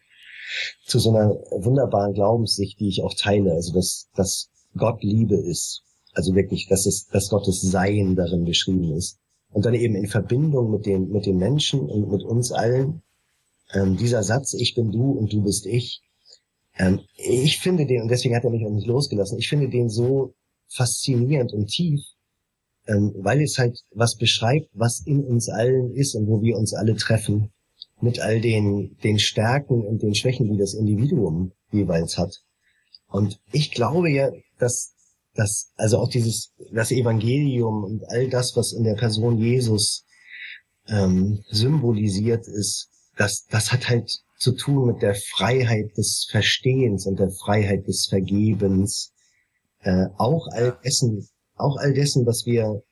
[0.84, 3.52] zu so einer wunderbaren Glaubenssicht, die ich auch teile.
[3.52, 5.82] Also dass, dass Gott Liebe ist.
[6.12, 9.18] Also wirklich, dass es, dass Gottes Sein darin beschrieben ist.
[9.50, 13.02] Und dann eben in Verbindung mit den, mit den Menschen und mit uns allen,
[13.72, 16.02] ähm, dieser Satz, ich bin du und du bist ich,
[16.78, 19.88] ähm, ich finde den, und deswegen hat er mich auch nicht losgelassen, ich finde den
[19.88, 20.34] so
[20.68, 22.00] faszinierend und tief,
[22.86, 26.74] ähm, weil es halt was beschreibt, was in uns allen ist und wo wir uns
[26.74, 27.50] alle treffen,
[28.00, 32.42] mit all den, den Stärken und den Schwächen, die das Individuum jeweils hat.
[33.08, 34.92] Und ich glaube ja, dass,
[35.34, 40.04] dass also auch dieses, das Evangelium und all das, was in der Person Jesus
[40.88, 47.18] ähm, symbolisiert ist, das, das hat halt zu tun mit der Freiheit des Verstehens und
[47.18, 49.12] der Freiheit des Vergebens,
[49.80, 52.82] äh, auch all dessen, auch all dessen, was wir,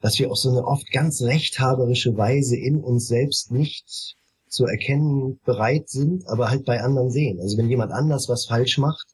[0.00, 4.16] was wir auf so eine oft ganz rechthaberische Weise in uns selbst nicht
[4.48, 7.40] zu erkennen bereit sind, aber halt bei anderen sehen.
[7.40, 9.06] Also wenn jemand anders was falsch macht,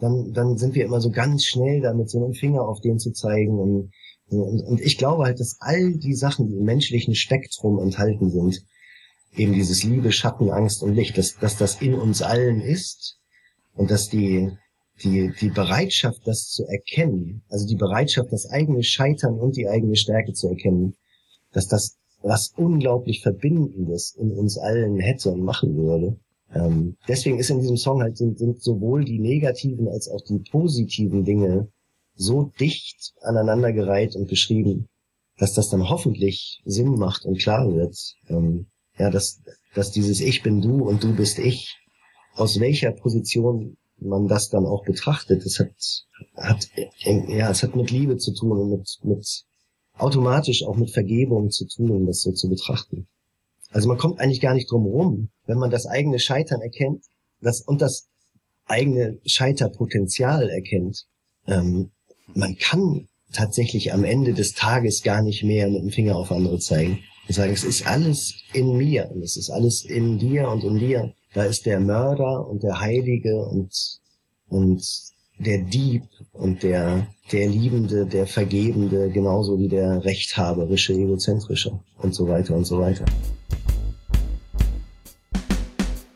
[0.00, 3.12] dann, dann sind wir immer so ganz schnell damit, so einen Finger auf den zu
[3.12, 3.58] zeigen.
[3.58, 3.90] Und,
[4.30, 8.64] und, und ich glaube halt, dass all die Sachen, die im menschlichen Spektrum enthalten sind,
[9.36, 13.18] eben dieses Liebe, Schatten, Angst und Licht, dass, dass das in uns allen ist
[13.74, 14.52] und dass die,
[15.02, 19.96] die, die Bereitschaft, das zu erkennen, also die Bereitschaft, das eigene Scheitern und die eigene
[19.96, 20.94] Stärke zu erkennen,
[21.52, 26.18] dass das was unglaublich Verbindendes in uns allen hätte und machen würde.
[26.52, 30.40] Ähm, deswegen ist in diesem Song halt sind, sind sowohl die negativen als auch die
[30.50, 31.68] positiven Dinge
[32.14, 34.88] so dicht aneinandergereiht und beschrieben,
[35.38, 37.96] dass das dann hoffentlich Sinn macht und klar wird.
[38.28, 38.66] Ähm,
[38.98, 39.40] ja, dass,
[39.74, 41.76] dass dieses Ich bin du und du bist ich,
[42.34, 45.44] aus welcher Position man das dann auch betrachtet.
[45.44, 45.72] Es hat,
[46.36, 46.68] hat,
[47.04, 49.44] ja, es hat mit Liebe zu tun und mit, mit
[49.96, 53.08] automatisch auch mit Vergebung zu tun, das so zu betrachten.
[53.70, 57.04] Also man kommt eigentlich gar nicht drum rum, wenn man das eigene Scheitern erkennt
[57.40, 58.08] das, und das
[58.66, 61.06] eigene Scheiterpotenzial erkennt.
[61.46, 61.90] Ähm,
[62.34, 66.58] man kann tatsächlich am Ende des Tages gar nicht mehr mit dem Finger auf andere
[66.58, 70.64] zeigen und sagen, es ist alles in mir und es ist alles in dir und
[70.64, 71.12] in dir.
[71.34, 73.70] Da ist der Mörder und der Heilige und,
[74.48, 74.82] und
[75.38, 82.26] der Dieb und der, der Liebende, der Vergebende, genauso wie der Rechthaberische, Egozentrische und so
[82.26, 83.04] weiter und so weiter.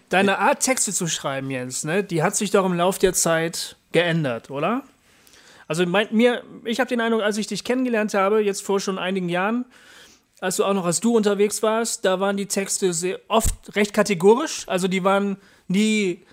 [0.09, 3.77] Deine Art, Texte zu schreiben, Jens, ne, die hat sich doch im Laufe der Zeit
[3.93, 4.83] geändert, oder?
[5.69, 8.99] Also mein, mir, ich habe den Eindruck, als ich dich kennengelernt habe, jetzt vor schon
[8.99, 9.67] einigen Jahren,
[10.43, 13.95] als du auch noch als du unterwegs warst, da waren die Texte sehr oft recht
[13.95, 14.65] kategorisch.
[14.67, 15.37] Also die waren
[15.69, 16.25] nie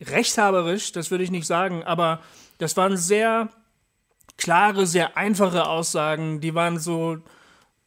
[0.00, 2.20] rechthaberisch, das würde ich nicht sagen, aber
[2.56, 3.50] das waren sehr
[4.38, 6.40] klare, sehr einfache Aussagen.
[6.40, 7.18] Die waren so,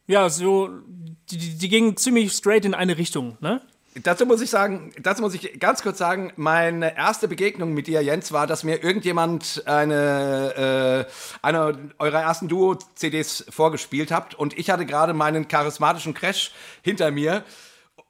[0.05, 0.69] ja, so,
[1.31, 3.59] die, die gingen ziemlich straight in eine Richtung, ne?
[4.01, 8.01] Dazu muss ich sagen, dazu muss ich ganz kurz sagen, meine erste Begegnung mit dir,
[8.01, 11.11] Jens, war, dass mir irgendjemand eine, äh,
[11.43, 16.51] eine eurer ersten Duo-CDs vorgespielt habt und ich hatte gerade meinen charismatischen Crash
[16.81, 17.43] hinter mir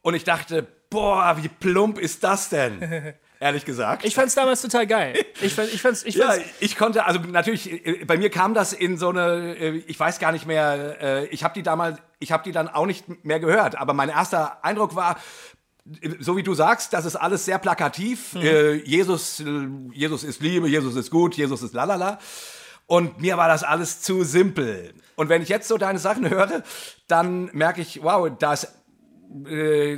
[0.02, 3.14] und ich dachte, boah, wie plump ist das denn?
[3.44, 4.06] Ehrlich gesagt.
[4.06, 5.16] Ich fand's damals total geil.
[5.42, 8.54] Ich, fand, ich fand's, ich Ja, fand's, ich konnte, also natürlich, äh, bei mir kam
[8.54, 11.98] das in so eine, äh, ich weiß gar nicht mehr, äh, ich habe die damals,
[12.20, 15.18] ich habe die dann auch nicht mehr gehört, aber mein erster Eindruck war,
[16.20, 18.36] so wie du sagst, das ist alles sehr plakativ.
[18.36, 22.20] Äh, Jesus, äh, Jesus ist Liebe, Jesus ist gut, Jesus ist lalala.
[22.88, 24.94] Und mir war das alles zu simpel.
[25.16, 26.64] Und wenn ich jetzt so deine Sachen höre,
[27.08, 28.76] dann merke ich, wow, das,
[29.46, 29.98] äh,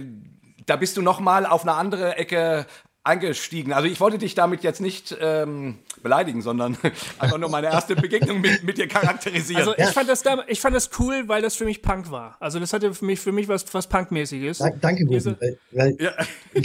[0.65, 2.65] da bist du noch mal auf eine andere Ecke
[3.05, 3.71] eingestiegen.
[3.71, 6.77] Also ich wollte dich damit jetzt nicht ähm, beleidigen, sondern
[7.19, 9.59] einfach nur meine erste Begegnung mit, mit dir charakterisieren.
[9.61, 12.35] also ich fand das damals, ich fand das cool, weil das für mich Punk war.
[12.39, 14.57] Also das hatte für mich, für mich was, was Punkmäßiges.
[14.57, 15.97] Da, danke, Diese- weil, weil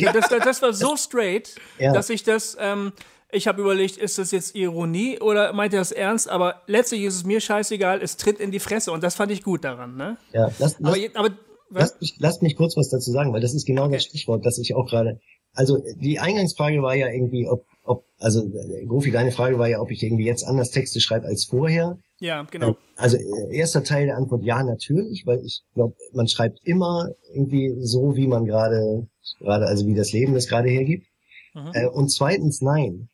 [0.01, 1.93] Ja, das, das, war so straight, Ja.
[1.93, 2.93] dass ich das, ähm,
[3.33, 6.29] ich habe überlegt, ist das jetzt Ironie oder meint er das ernst?
[6.29, 9.43] Aber letztlich ist es mir scheißegal, es tritt in die Fresse und das fand ich
[9.43, 10.17] gut daran, ne?
[10.33, 11.29] ja, lass, lass, Aber, je- aber
[11.69, 11.83] was?
[11.91, 14.59] Lasst mich, lasst mich kurz was dazu sagen, weil das ist genau das Stichwort, das
[14.59, 15.21] ich auch gerade.
[15.55, 18.49] Also die Eingangsfrage war ja irgendwie, ob, ob also
[18.87, 21.99] Gofi, deine Frage war ja, ob ich irgendwie jetzt anders Texte schreibe als vorher.
[22.21, 22.77] Ja, genau.
[22.97, 27.75] Also äh, erster Teil der Antwort ja natürlich, weil ich glaube, man schreibt immer irgendwie
[27.81, 29.09] so, wie man gerade
[29.39, 31.07] gerade also wie das Leben das gerade hergibt.
[31.55, 31.71] Mhm.
[31.73, 33.09] Äh, und zweitens nein,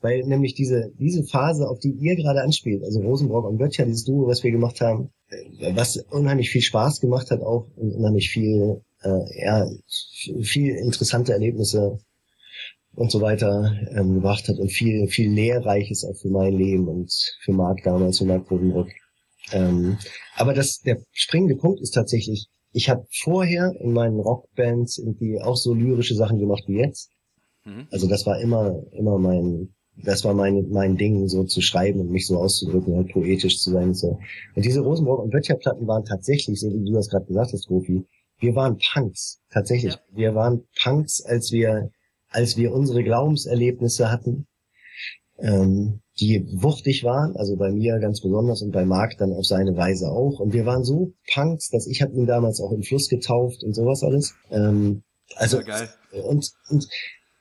[0.00, 4.04] weil nämlich diese diese Phase, auf die ihr gerade anspielt, also Rosenbrock und Böttcher, dieses
[4.04, 8.28] Duo, was wir gemacht haben, äh, was unheimlich viel Spaß gemacht hat auch und unheimlich
[8.28, 9.66] viel äh, ja
[10.42, 11.98] viel interessante Erlebnisse
[12.94, 17.12] und so weiter ähm, gebracht hat und viel viel lehrreiches auch für mein Leben und
[17.42, 18.88] für Marc damals für Marc Rosenbrock.
[19.52, 19.98] Ähm,
[20.34, 25.56] aber das der springende Punkt ist tatsächlich, ich habe vorher in meinen Rockbands irgendwie auch
[25.56, 27.10] so lyrische Sachen gemacht wie jetzt.
[27.90, 32.10] Also das war immer immer mein das war mein mein Ding so zu schreiben und
[32.10, 34.18] mich so auszudrücken, halt poetisch zu sein und so.
[34.54, 37.66] Und diese Rosenborg und Böttcher Platten waren tatsächlich, so wie du das gerade gesagt hast,
[37.66, 38.04] Gofi,
[38.38, 39.94] wir waren Punks, tatsächlich.
[39.94, 40.00] Ja.
[40.12, 41.90] Wir waren Punks, als wir
[42.30, 44.46] als wir unsere Glaubenserlebnisse hatten,
[45.38, 49.76] ähm, die wuchtig waren, also bei mir ganz besonders und bei Marc dann auf seine
[49.76, 50.40] Weise auch.
[50.40, 53.74] Und wir waren so Punks, dass ich habe ihn damals auch im Fluss getauft und
[53.74, 54.34] sowas alles.
[54.50, 55.04] Ähm,
[55.36, 55.88] also geil.
[56.24, 56.88] und und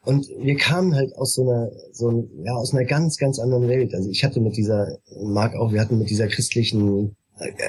[0.03, 3.67] und wir kamen halt aus so einer so ein, ja aus einer ganz ganz anderen
[3.67, 3.93] Welt.
[3.95, 7.16] Also ich hatte mit dieser Marc auch, wir hatten mit dieser christlichen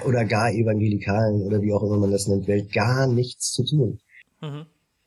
[0.06, 4.00] oder gar evangelikalen oder wie auch immer man das nennt Welt gar nichts zu tun.
[4.40, 4.66] Mhm.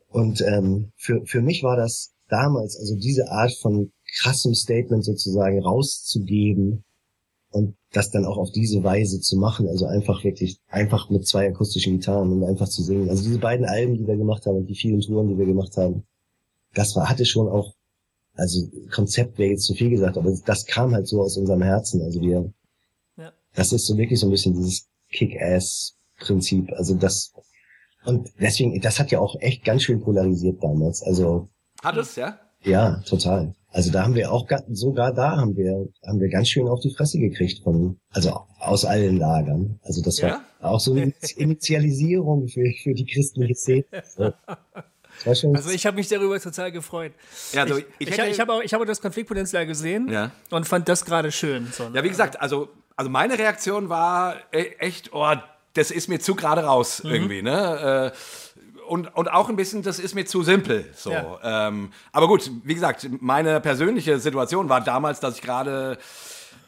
[0.10, 5.62] Und ähm, für, für mich war das damals, also diese Art von krassem Statement sozusagen
[5.62, 6.84] rauszugeben
[7.52, 11.50] und das dann auch auf diese Weise zu machen, also einfach wirklich, einfach mit zwei
[11.50, 13.10] akustischen Gitarren und einfach zu singen.
[13.10, 15.76] Also diese beiden Alben, die wir gemacht haben und die vielen Touren, die wir gemacht
[15.78, 16.04] haben,
[16.74, 17.74] das war, hatte schon auch,
[18.36, 22.02] also Konzept wäre jetzt zu viel gesagt, aber das kam halt so aus unserem Herzen.
[22.02, 22.52] Also wir.
[23.56, 26.72] Das ist so wirklich so ein bisschen dieses Kick-Ass-Prinzip.
[26.74, 27.34] Also das,
[28.06, 31.02] und deswegen, das hat ja auch echt ganz schön polarisiert damals.
[31.04, 31.50] Also
[31.84, 32.40] Hat es, ja?
[32.64, 33.54] ja, total.
[33.74, 36.82] Also da haben wir auch ga- sogar da haben wir haben wir ganz schön auf
[36.82, 39.80] die Fresse gekriegt von also aus allen Lagern.
[39.84, 40.42] Also das Ja?
[40.60, 43.86] war auch so eine Initialisierung für für die christliche Szene.
[45.26, 47.14] Also ich habe mich darüber total gefreut.
[47.54, 50.32] Ja, also ich, ich ich, ich habe auch, ich habe auch das Konfliktpotenzial gesehen Ja.
[50.50, 51.68] und fand das gerade schön.
[51.72, 51.98] So, ne?
[51.98, 55.34] Ja, wie gesagt, also, also meine Reaktion war echt, oh,
[55.74, 58.12] das ist mir zu gerade raus irgendwie, ne?
[58.14, 58.18] Äh,
[58.88, 60.92] Und, und auch ein bisschen, das ist mir zu simpel.
[60.94, 61.12] So.
[61.12, 61.68] Ja.
[61.68, 65.98] Ähm, aber gut, wie gesagt, meine persönliche Situation war damals, dass ich gerade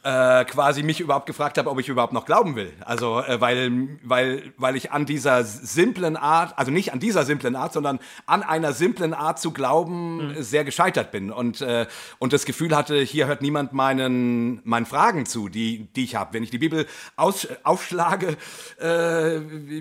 [0.03, 2.73] äh, quasi mich überhaupt gefragt habe, ob ich überhaupt noch glauben will.
[2.85, 7.55] Also, äh, weil, weil, weil ich an dieser simplen Art, also nicht an dieser simplen
[7.55, 11.31] Art, sondern an einer simplen Art zu glauben, sehr gescheitert bin.
[11.31, 11.87] Und, äh,
[12.19, 16.33] und das Gefühl hatte, hier hört niemand meinen, meinen Fragen zu, die, die ich habe.
[16.33, 16.85] Wenn ich die Bibel
[17.15, 18.35] aus, aufschlage,
[18.81, 19.37] äh,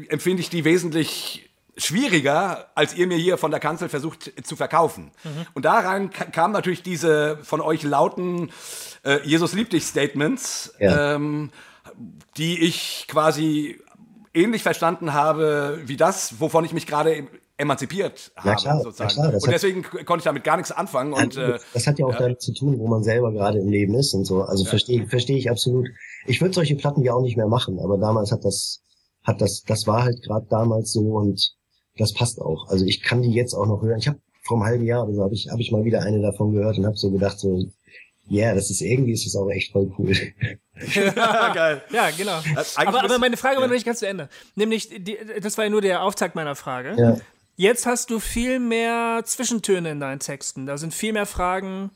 [0.08, 5.10] empfinde ich die wesentlich schwieriger, als ihr mir hier von der Kanzel versucht zu verkaufen.
[5.54, 8.50] Und da rein ka- kam natürlich diese von euch lauten
[9.04, 11.14] äh, Jesus liebt dich Statements, Ja.
[11.14, 11.50] ähm,
[12.36, 13.80] die ich quasi
[14.34, 17.26] ähnlich verstanden habe wie das, wovon ich mich gerade
[17.58, 19.10] emanzipiert habe, klar, sozusagen.
[19.10, 21.12] klar, und deswegen konnte ich damit gar nichts anfangen.
[21.12, 22.18] Und, äh, das hat ja auch ja.
[22.18, 24.42] damit zu tun, wo man selber gerade im Leben ist und so.
[24.42, 24.70] Also ja.
[24.70, 25.88] verstehe verstehe ich absolut.
[26.26, 28.82] Ich würde solche Platten ja auch nicht mehr machen, aber damals hat das,
[29.22, 31.54] hat das, das war halt gerade damals so und
[31.98, 32.68] das passt auch.
[32.68, 33.98] Also ich kann die jetzt auch noch hören.
[33.98, 36.20] Ich habe vor einem halben Jahr oder so habe ich, hab ich mal wieder eine
[36.20, 37.66] davon gehört und habe so gedacht, so, ja,
[38.32, 40.14] yeah, das ist irgendwie ist das auch echt voll cool.
[40.94, 41.82] ja, geil.
[41.90, 42.40] Ja, genau.
[42.76, 43.60] Aber, aber meine Frage ja.
[43.60, 44.28] war noch nicht ganz zu Ende.
[44.54, 46.96] Nämlich, die, das war ja nur der Auftakt meiner Frage.
[46.98, 47.16] Ja.
[47.56, 50.66] Jetzt hast du viel mehr Zwischentöne in deinen Texten.
[50.66, 51.90] Da sind viel mehr Fragen,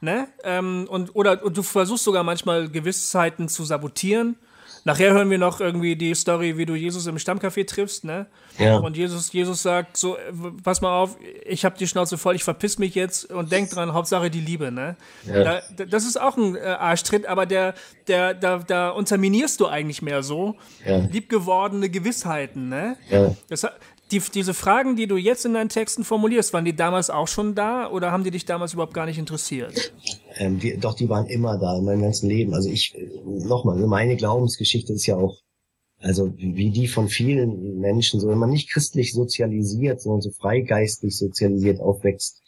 [0.00, 0.28] ne?
[0.44, 4.36] Ähm, und, oder und du versuchst sogar manchmal Gewissheiten zu sabotieren.
[4.84, 8.26] Nachher hören wir noch irgendwie die Story, wie du Jesus im Stammcafé triffst, ne?
[8.58, 8.78] Ja.
[8.78, 10.16] Und Jesus, Jesus sagt so,
[10.64, 11.16] pass mal auf,
[11.46, 14.72] ich habe die Schnauze voll, ich verpiss mich jetzt und denk dran, Hauptsache die Liebe,
[14.72, 14.96] ne?
[15.24, 15.60] Ja.
[15.76, 17.74] Da, das ist auch ein äh, Arschtritt, aber der,
[18.08, 20.98] der, da, da unterminierst du eigentlich mehr so ja.
[20.98, 22.96] liebgewordene Gewissheiten, ne?
[23.08, 23.34] Ja.
[23.48, 23.66] Das,
[24.12, 27.54] die, diese Fragen, die du jetzt in deinen Texten formulierst, waren die damals auch schon
[27.54, 29.92] da oder haben die dich damals überhaupt gar nicht interessiert?
[30.36, 32.54] Ähm, die, doch, die waren immer da in meinem ganzen Leben.
[32.54, 32.94] Also ich,
[33.24, 35.40] nochmal, meine Glaubensgeschichte ist ja auch,
[35.98, 41.16] also wie die von vielen Menschen, so wenn man nicht christlich sozialisiert, sondern so freigeistig
[41.16, 42.42] sozialisiert aufwächst,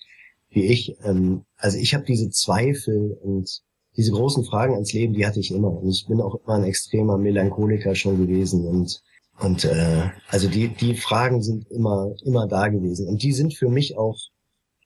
[0.51, 0.97] wie ich.
[1.05, 3.63] Ähm, also ich habe diese Zweifel und
[3.97, 5.71] diese großen Fragen ans Leben, die hatte ich immer.
[5.71, 9.03] Und ich bin auch immer ein extremer Melancholiker schon gewesen und
[9.39, 13.09] und äh, also die, die Fragen sind immer, immer da gewesen.
[13.09, 14.17] Und die sind für mich auch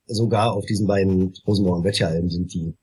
[0.06, 2.74] sogar auf diesen beiden Rosenbaum Alben sind die,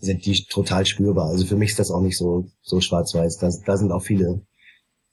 [0.00, 1.28] sind die total spürbar.
[1.28, 3.38] Also für mich ist das auch nicht so, so schwarz-weiß.
[3.38, 4.40] Da, da sind auch viele,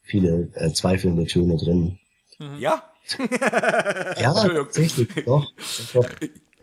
[0.01, 1.99] viele äh, zweifelnde Töne drin.
[2.39, 2.59] Mhm.
[2.59, 2.83] Ja?
[4.19, 5.45] ja, tatsächlich, doch.
[5.93, 6.09] doch.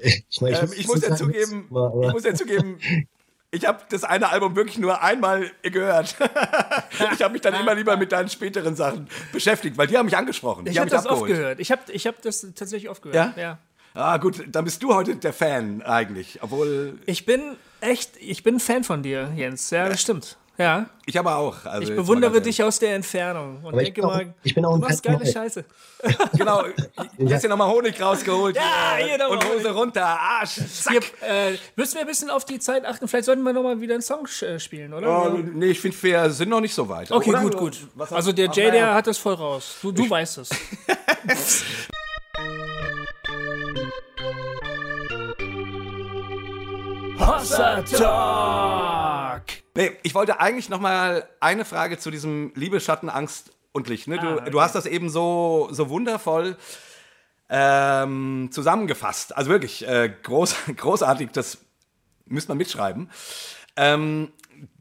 [0.01, 2.79] Ich, meine, ich, ähm, ich muss ja zugeben, ich muss ja zugeben,
[3.55, 6.17] ich habe das eine Album wirklich nur einmal gehört.
[7.13, 10.17] ich habe mich dann immer lieber mit deinen späteren Sachen beschäftigt, weil die haben mich
[10.17, 10.67] angesprochen.
[10.67, 11.31] ich habe das abgeholt.
[11.31, 11.61] oft gehört.
[11.61, 13.37] Ich habe ich hab das tatsächlich oft gehört.
[13.37, 13.43] Ja?
[13.43, 13.59] ja.
[13.95, 16.99] Ah, gut, dann bist du heute der Fan eigentlich, obwohl.
[17.07, 19.71] Ich bin echt, ich bin Fan von dir, Jens.
[19.71, 20.37] Ja, das stimmt.
[20.57, 20.87] Ja.
[21.07, 21.65] Ich aber auch.
[21.65, 24.81] Also ich bewundere dich aus der Entfernung und denke auch, mal, ich bin auch ein
[24.81, 25.65] du machst geile Scheiße.
[26.37, 26.65] genau.
[27.19, 28.57] Jetzt hier nochmal Honig rausgeholt.
[28.57, 29.39] Ja, hier nochmal.
[29.39, 30.07] Und Hose runter.
[30.07, 30.55] Arsch.
[30.55, 30.93] Zack.
[30.93, 33.09] Hier, äh, müssen wir ein bisschen auf die Zeit achten.
[33.09, 35.27] Vielleicht sollten wir nochmal wieder einen Song äh, spielen, oder?
[35.27, 37.11] Oh, nee, ich finde, wir sind noch nicht so weit.
[37.11, 37.41] Okay, oder?
[37.41, 37.79] gut, gut.
[38.11, 39.77] Also der Jay, der hat das voll raus.
[39.83, 40.51] Du, du weißt es.
[47.19, 49.64] Hossa Talk!
[49.77, 54.07] Nee, ich wollte eigentlich noch mal eine Frage zu diesem Liebe, Schatten, Angst und Licht.
[54.07, 54.19] Ne?
[54.19, 54.51] Du, ah, okay.
[54.51, 56.57] du hast das eben so, so wundervoll
[57.49, 59.37] ähm, zusammengefasst.
[59.37, 61.59] Also wirklich äh, groß, großartig, das
[62.27, 63.11] müsste man mitschreiben.
[63.77, 64.33] Ähm,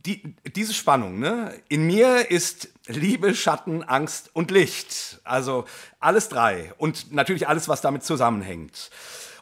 [0.05, 1.59] die, diese Spannung, ne?
[1.69, 5.19] In mir ist Liebe, Schatten, Angst und Licht.
[5.23, 5.65] Also
[5.99, 6.71] alles drei.
[6.77, 8.91] Und natürlich alles, was damit zusammenhängt.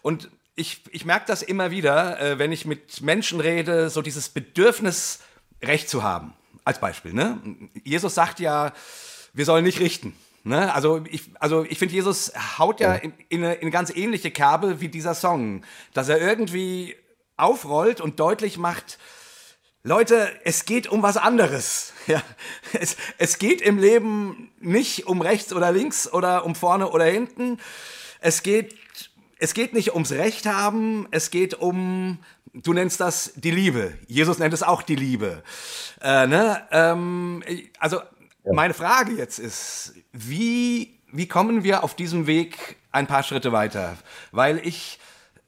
[0.01, 4.29] Und ich, ich merke das immer wieder, äh, wenn ich mit Menschen rede, so dieses
[4.29, 5.19] Bedürfnis,
[5.61, 6.33] Recht zu haben.
[6.63, 7.13] Als Beispiel.
[7.13, 7.39] Ne?
[7.83, 8.71] Jesus sagt ja,
[9.33, 10.15] wir sollen nicht richten.
[10.43, 10.73] Ne?
[10.73, 14.31] Also ich, also ich finde, Jesus haut ja in, in, eine, in eine ganz ähnliche
[14.31, 16.95] Kerbe wie dieser Song, dass er irgendwie
[17.37, 18.99] aufrollt und deutlich macht,
[19.83, 21.93] Leute, es geht um was anderes.
[22.07, 22.23] Ja,
[22.73, 27.59] es, es geht im Leben nicht um rechts oder links oder um vorne oder hinten.
[28.21, 28.75] Es geht
[29.37, 32.19] es geht nicht ums Recht haben, es geht um,
[32.53, 33.97] du nennst das die Liebe.
[34.07, 35.43] Jesus nennt es auch die Liebe.
[36.01, 36.67] Äh, ne?
[36.71, 37.43] ähm,
[37.79, 38.53] also ja.
[38.53, 43.97] meine Frage jetzt ist, wie, wie kommen wir auf diesem Weg ein paar Schritte weiter?
[44.31, 44.99] Weil ich,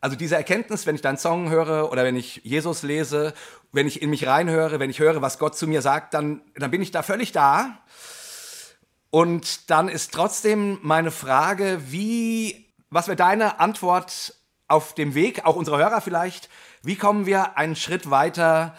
[0.02, 3.34] also diese Erkenntnis, wenn ich deinen Song höre oder wenn ich Jesus lese,
[3.72, 6.72] wenn ich in mich reinhöre, wenn ich höre, was Gott zu mir sagt, dann, dann
[6.72, 7.80] bin ich da völlig da.
[9.10, 12.63] Und dann ist trotzdem meine Frage, wie
[12.94, 14.36] was wäre deine Antwort
[14.68, 16.50] auf dem Weg, auch unsere Hörer vielleicht?
[16.84, 18.76] Wie kommen wir einen Schritt weiter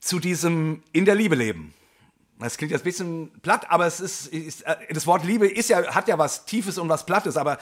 [0.00, 1.72] zu diesem in der Liebe leben?
[2.40, 5.70] Das klingt jetzt ein bisschen platt, aber es ist, ist äh, das Wort Liebe ist
[5.70, 7.58] ja, hat ja was Tiefes und was Plattes, aber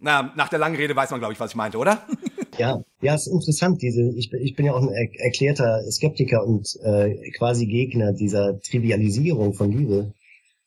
[0.00, 2.06] na, nach der langen Rede weiß man, glaube ich, was ich meinte, oder?
[2.58, 3.80] Ja, ja, ist interessant.
[3.80, 9.54] Diese, ich, ich bin ja auch ein erklärter Skeptiker und äh, quasi Gegner dieser Trivialisierung
[9.54, 10.12] von Liebe.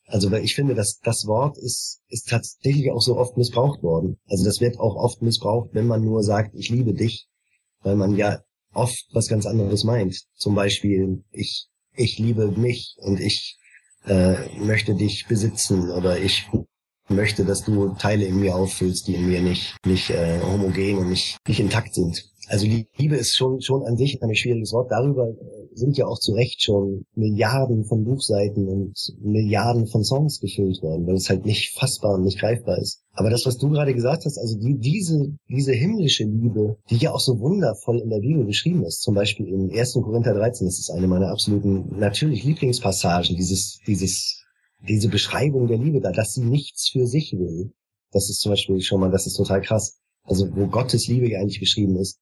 [0.07, 4.17] Also weil ich finde, dass das Wort ist, ist tatsächlich auch so oft missbraucht worden.
[4.27, 7.27] Also das wird auch oft missbraucht, wenn man nur sagt, ich liebe dich,
[7.85, 8.39] weil man ja
[8.73, 10.19] oft was ganz anderes meint.
[10.35, 13.57] Zum Beispiel, ich, ich liebe mich und ich
[14.05, 16.49] äh, möchte dich besitzen oder ich
[17.07, 21.09] möchte, dass du Teile in mir auffüllst, die in mir nicht, nicht äh, homogen und
[21.09, 22.25] nicht, nicht intakt sind.
[22.47, 22.67] Also
[22.97, 24.91] Liebe ist schon, schon an sich ein schwieriges Wort.
[24.91, 25.27] Darüber
[25.75, 31.05] sind ja auch zu Recht schon Milliarden von Buchseiten und Milliarden von Songs gefüllt worden,
[31.05, 33.03] weil es halt nicht fassbar und nicht greifbar ist.
[33.13, 37.11] Aber das, was du gerade gesagt hast, also die, diese, diese himmlische Liebe, die ja
[37.11, 39.93] auch so wundervoll in der Bibel beschrieben ist, zum Beispiel in 1.
[39.93, 44.43] Korinther 13, das ist eine meiner absoluten, natürlich Lieblingspassagen, dieses, dieses,
[44.87, 47.73] diese Beschreibung der Liebe da, dass sie nichts für sich will.
[48.11, 49.97] Das ist zum Beispiel schon mal, das ist total krass.
[50.23, 52.19] Also wo Gottes Liebe ja eigentlich beschrieben ist,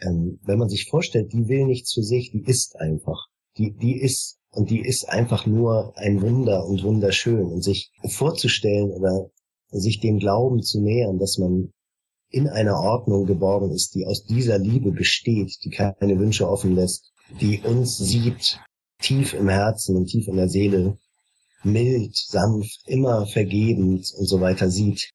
[0.00, 3.26] ähm, wenn man sich vorstellt, die will nichts für sich, die ist einfach.
[3.58, 7.46] Die, die ist, und die ist einfach nur ein Wunder und wunderschön.
[7.46, 9.30] Und sich vorzustellen oder
[9.70, 11.72] sich dem Glauben zu nähern, dass man
[12.30, 17.12] in einer Ordnung geborgen ist, die aus dieser Liebe besteht, die keine Wünsche offen lässt,
[17.40, 18.58] die uns sieht,
[19.00, 20.98] tief im Herzen und tief in der Seele,
[21.62, 25.12] mild, sanft, immer vergebend und so weiter sieht,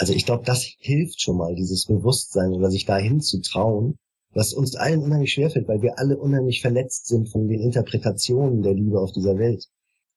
[0.00, 3.98] also ich glaube, das hilft schon mal, dieses Bewusstsein oder sich dahin zu trauen,
[4.32, 8.72] was uns allen unheimlich schwerfällt, weil wir alle unheimlich verletzt sind von den Interpretationen der
[8.72, 9.66] Liebe auf dieser Welt.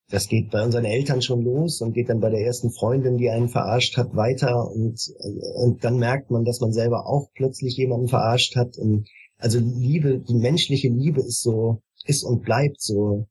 [0.09, 3.29] Das geht bei unseren Eltern schon los und geht dann bei der ersten Freundin, die
[3.29, 5.01] einen verarscht hat, weiter und,
[5.55, 8.77] und dann merkt man, dass man selber auch plötzlich jemanden verarscht hat.
[8.77, 13.27] Und also Liebe, die menschliche Liebe ist so, ist und bleibt so,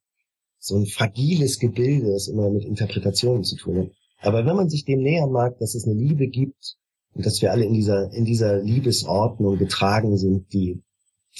[0.58, 4.01] so ein fragiles Gebilde, das immer mit Interpretationen zu tun hat.
[4.22, 6.76] Aber wenn man sich dem nähern mag, dass es eine Liebe gibt
[7.14, 10.80] und dass wir alle in dieser, in dieser Liebesordnung getragen sind, die,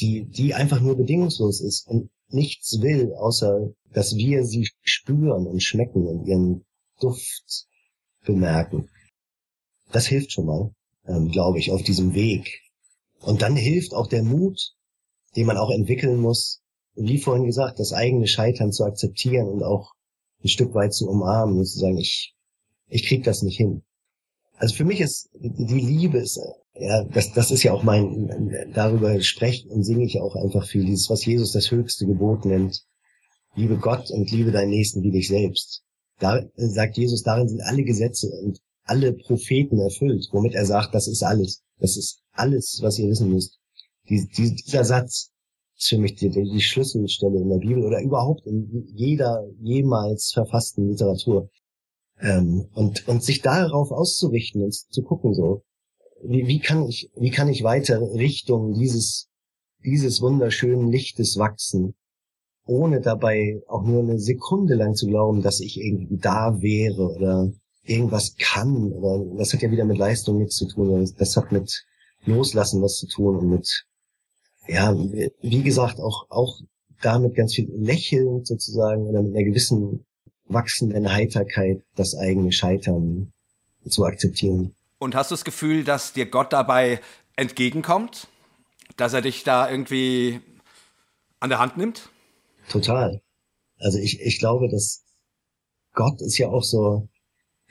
[0.01, 5.62] die, die einfach nur bedingungslos ist und nichts will, außer dass wir sie spüren und
[5.62, 6.64] schmecken und ihren
[7.01, 7.66] Duft
[8.24, 8.89] bemerken.
[9.93, 10.74] Das hilft schon mal,
[11.07, 12.62] ähm, glaube ich, auf diesem Weg.
[13.20, 14.74] Und dann hilft auch der Mut,
[15.37, 16.62] den man auch entwickeln muss,
[16.95, 19.93] wie vorhin gesagt, das eigene Scheitern zu akzeptieren und auch
[20.43, 22.35] ein Stück weit zu umarmen und zu sagen, ich
[22.93, 23.82] ich krieg das nicht hin.
[24.57, 26.38] Also für mich ist die Liebe ist,
[26.78, 30.84] ja, das, das ist ja auch mein, darüber spreche und singe ich auch einfach viel,
[30.84, 32.84] dieses, was Jesus das höchste Gebot nennt.
[33.55, 35.82] Liebe Gott und liebe deinen Nächsten wie dich selbst.
[36.18, 41.09] Da sagt Jesus, darin sind alle Gesetze und alle Propheten erfüllt, womit er sagt, das
[41.09, 41.62] ist alles.
[41.78, 43.59] Das ist alles, was ihr wissen müsst.
[44.09, 45.30] Die, die, dieser Satz
[45.76, 50.88] ist für mich die, die Schlüsselstelle in der Bibel oder überhaupt in jeder jemals verfassten
[50.88, 51.49] Literatur.
[52.23, 55.64] Ähm, und, und sich darauf auszurichten und zu gucken, so,
[56.23, 59.29] wie, wie kann ich, wie kann ich weiter Richtung dieses,
[59.85, 61.95] dieses wunderschönen Lichtes wachsen,
[62.64, 67.51] ohne dabei auch nur eine Sekunde lang zu glauben, dass ich irgendwie da wäre oder
[67.83, 68.93] irgendwas kann.
[68.93, 71.12] Oder das hat ja wieder mit Leistung nichts zu tun.
[71.18, 71.85] Das hat mit
[72.25, 73.85] Loslassen was zu tun und mit,
[74.68, 76.61] ja, wie gesagt, auch, auch
[77.03, 80.07] damit ganz viel Lächeln sozusagen oder mit einer gewissen
[80.53, 83.32] wachsenden Heiterkeit das eigene Scheitern
[83.88, 84.74] zu akzeptieren.
[84.98, 87.00] Und hast du das Gefühl, dass dir Gott dabei
[87.36, 88.28] entgegenkommt?
[88.96, 90.40] Dass er dich da irgendwie
[91.40, 92.11] an der Hand nimmt?
[92.68, 93.20] Total.
[93.78, 95.03] Also ich, ich glaube, dass
[95.94, 97.09] Gott ist ja auch so,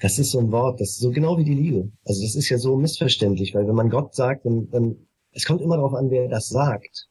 [0.01, 1.91] das ist so ein Wort, das ist so genau wie die Liebe.
[2.05, 5.61] Also das ist ja so missverständlich, weil wenn man Gott sagt, dann, dann es kommt
[5.61, 7.07] immer darauf an, wer das sagt.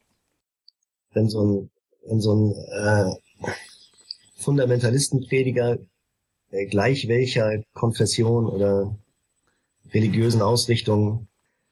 [1.13, 1.71] Wenn so ein,
[2.05, 3.15] wenn so ein äh,
[4.41, 5.77] Fundamentalistenprediger,
[6.51, 8.97] äh, gleich welcher Konfession oder
[9.93, 11.27] religiösen Ausrichtung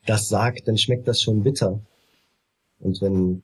[0.05, 1.82] das sagt, dann schmeckt das schon bitter.
[2.80, 3.43] Und wenn,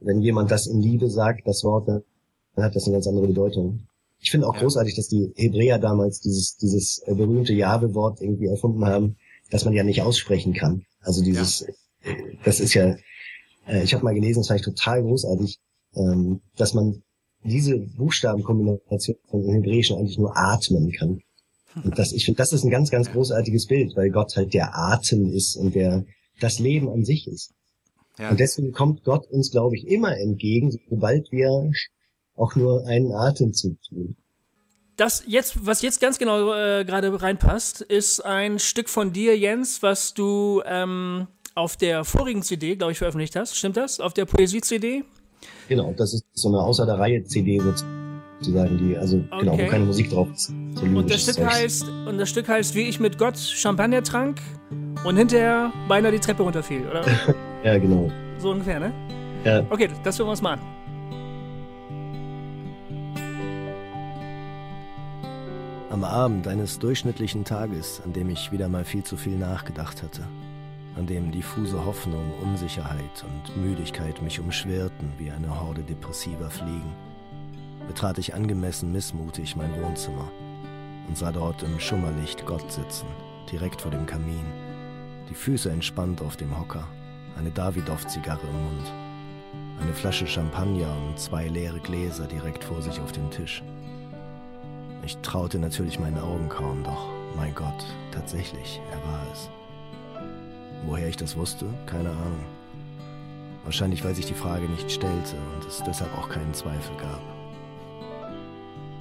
[0.00, 3.86] wenn jemand das in Liebe sagt, das Wort, dann hat das eine ganz andere Bedeutung.
[4.20, 8.84] Ich finde auch großartig, dass die Hebräer damals dieses, dieses äh, berühmte Jahwe-Wort irgendwie erfunden
[8.86, 9.16] haben,
[9.50, 10.84] dass man ja nicht aussprechen kann.
[11.00, 12.12] Also dieses, ja.
[12.12, 12.96] Äh, das ist ja,
[13.82, 15.58] ich habe mal gelesen, das fand ich total großartig,
[15.96, 17.02] ähm, dass man
[17.44, 21.20] diese Buchstabenkombination von Hebräischen eigentlich nur atmen kann.
[21.82, 24.76] Und das, ich finde, das ist ein ganz, ganz großartiges Bild, weil Gott halt der
[24.76, 26.04] Atem ist und der
[26.40, 27.52] das Leben an sich ist.
[28.18, 28.30] Ja.
[28.30, 31.70] Und deswegen kommt Gott uns, glaube ich, immer entgegen, sobald wir
[32.36, 34.16] auch nur einen Atemzug tun.
[34.96, 39.82] Das jetzt, was jetzt ganz genau äh, gerade reinpasst, ist ein Stück von dir, Jens,
[39.82, 41.26] was du ähm,
[41.56, 43.56] auf der vorigen CD, glaube ich, veröffentlicht hast.
[43.56, 43.98] Stimmt das?
[43.98, 45.02] Auf der Poesie-CD?
[45.68, 49.40] Genau, das ist so eine außer der Reihe CD sozusagen, die, also okay.
[49.40, 50.52] genau, wo keine Musik drauf ist.
[50.74, 54.40] So und das Stück heißt, und das Stück heißt, wie ich mit Gott Champagner trank
[55.04, 57.04] und hinterher beinahe die Treppe runterfiel, oder?
[57.64, 58.10] ja, genau.
[58.38, 58.92] So ungefähr, ne?
[59.44, 59.64] Ja.
[59.70, 60.60] Okay, das hören wir uns mal an.
[65.90, 70.22] Am Abend eines durchschnittlichen Tages, an dem ich wieder mal viel zu viel nachgedacht hatte,
[70.96, 76.94] an dem diffuse Hoffnung, Unsicherheit und Müdigkeit mich umschwirrten wie eine Horde depressiver Fliegen,
[77.86, 80.30] betrat ich angemessen missmutig mein Wohnzimmer
[81.08, 83.06] und sah dort im Schummerlicht Gott sitzen,
[83.50, 84.46] direkt vor dem Kamin,
[85.28, 86.86] die Füße entspannt auf dem Hocker,
[87.36, 88.92] eine Davidoff-Zigarre im Mund.
[89.80, 93.62] Eine Flasche Champagner und zwei leere Gläser direkt vor sich auf dem Tisch.
[95.04, 99.50] Ich traute natürlich meinen Augen kaum, doch mein Gott, tatsächlich, er war es.
[100.86, 102.44] Woher ich das wusste, keine Ahnung.
[103.64, 107.20] Wahrscheinlich, weil sich die Frage nicht stellte und es deshalb auch keinen Zweifel gab.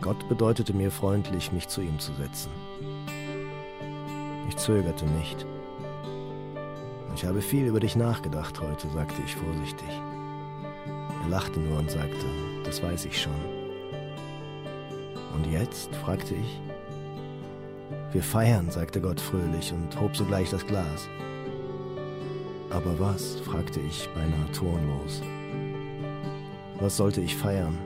[0.02, 2.52] Gott bedeutete mir freundlich, mich zu ihm zu setzen.
[4.50, 5.46] Ich zögerte nicht.
[7.16, 9.90] Ich habe viel über dich nachgedacht heute, sagte ich vorsichtig.
[11.24, 12.26] Er lachte nur und sagte,
[12.66, 13.34] das weiß ich schon.
[15.34, 15.94] Und jetzt?
[15.96, 16.62] fragte ich.
[18.12, 21.08] Wir feiern, sagte Gott fröhlich und hob sogleich das Glas.
[22.74, 23.40] Aber was?
[23.42, 25.22] fragte ich beinahe tonlos.
[26.80, 27.78] Was sollte ich feiern?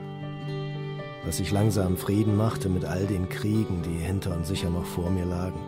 [1.26, 5.10] Dass ich langsam Frieden machte mit all den Kriegen, die hinter und sicher noch vor
[5.10, 5.60] mir lagen.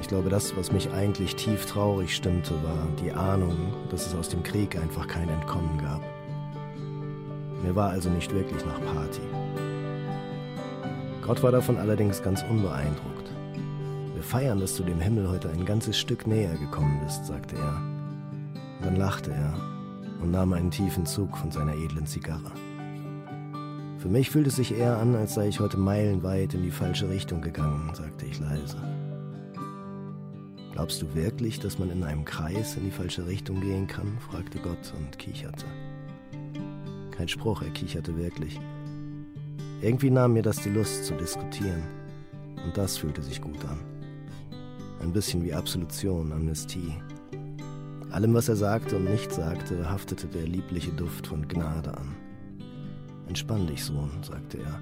[0.00, 4.28] Ich glaube, das, was mich eigentlich tief traurig stimmte, war die Ahnung, dass es aus
[4.28, 6.02] dem Krieg einfach kein Entkommen gab.
[7.62, 9.22] Mir war also nicht wirklich nach Party.
[11.22, 13.13] Gott war davon allerdings ganz unbeeindruckt.
[14.24, 17.80] Feiern, dass du dem Himmel heute ein ganzes Stück näher gekommen bist, sagte er.
[18.82, 19.54] Dann lachte er
[20.20, 22.50] und nahm einen tiefen Zug von seiner edlen Zigarre.
[23.98, 27.08] Für mich fühlt es sich eher an, als sei ich heute meilenweit in die falsche
[27.08, 28.76] Richtung gegangen, sagte ich leise.
[30.72, 34.18] Glaubst du wirklich, dass man in einem Kreis in die falsche Richtung gehen kann?
[34.30, 35.66] fragte Gott und kicherte.
[37.12, 38.58] Kein Spruch, er kicherte wirklich.
[39.80, 41.82] Irgendwie nahm mir das die Lust zu diskutieren.
[42.64, 43.93] Und das fühlte sich gut an.
[45.04, 46.94] Ein bisschen wie Absolution, Amnestie.
[48.10, 52.16] Allem, was er sagte und nicht sagte, haftete der liebliche Duft von Gnade an.
[53.28, 54.80] Entspann dich, Sohn, sagte er.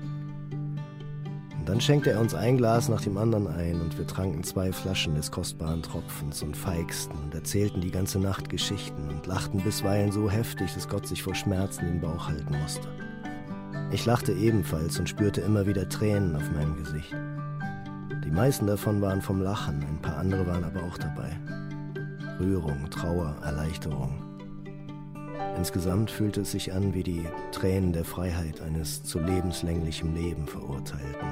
[1.59, 4.71] Und dann schenkte er uns ein Glas nach dem anderen ein und wir tranken zwei
[4.71, 10.13] Flaschen des kostbaren Tropfens und feigsten und erzählten die ganze Nacht Geschichten und lachten bisweilen
[10.13, 12.87] so heftig, dass Gott sich vor Schmerzen den Bauch halten musste.
[13.91, 17.13] Ich lachte ebenfalls und spürte immer wieder Tränen auf meinem Gesicht.
[18.33, 21.39] Die meisten davon waren vom Lachen, ein paar andere waren aber auch dabei.
[22.41, 24.11] Rührung, Trauer, Erleichterung.
[25.59, 31.29] Insgesamt fühlte es sich an wie die Tränen der Freiheit eines zu lebenslänglichem Leben Verurteilten.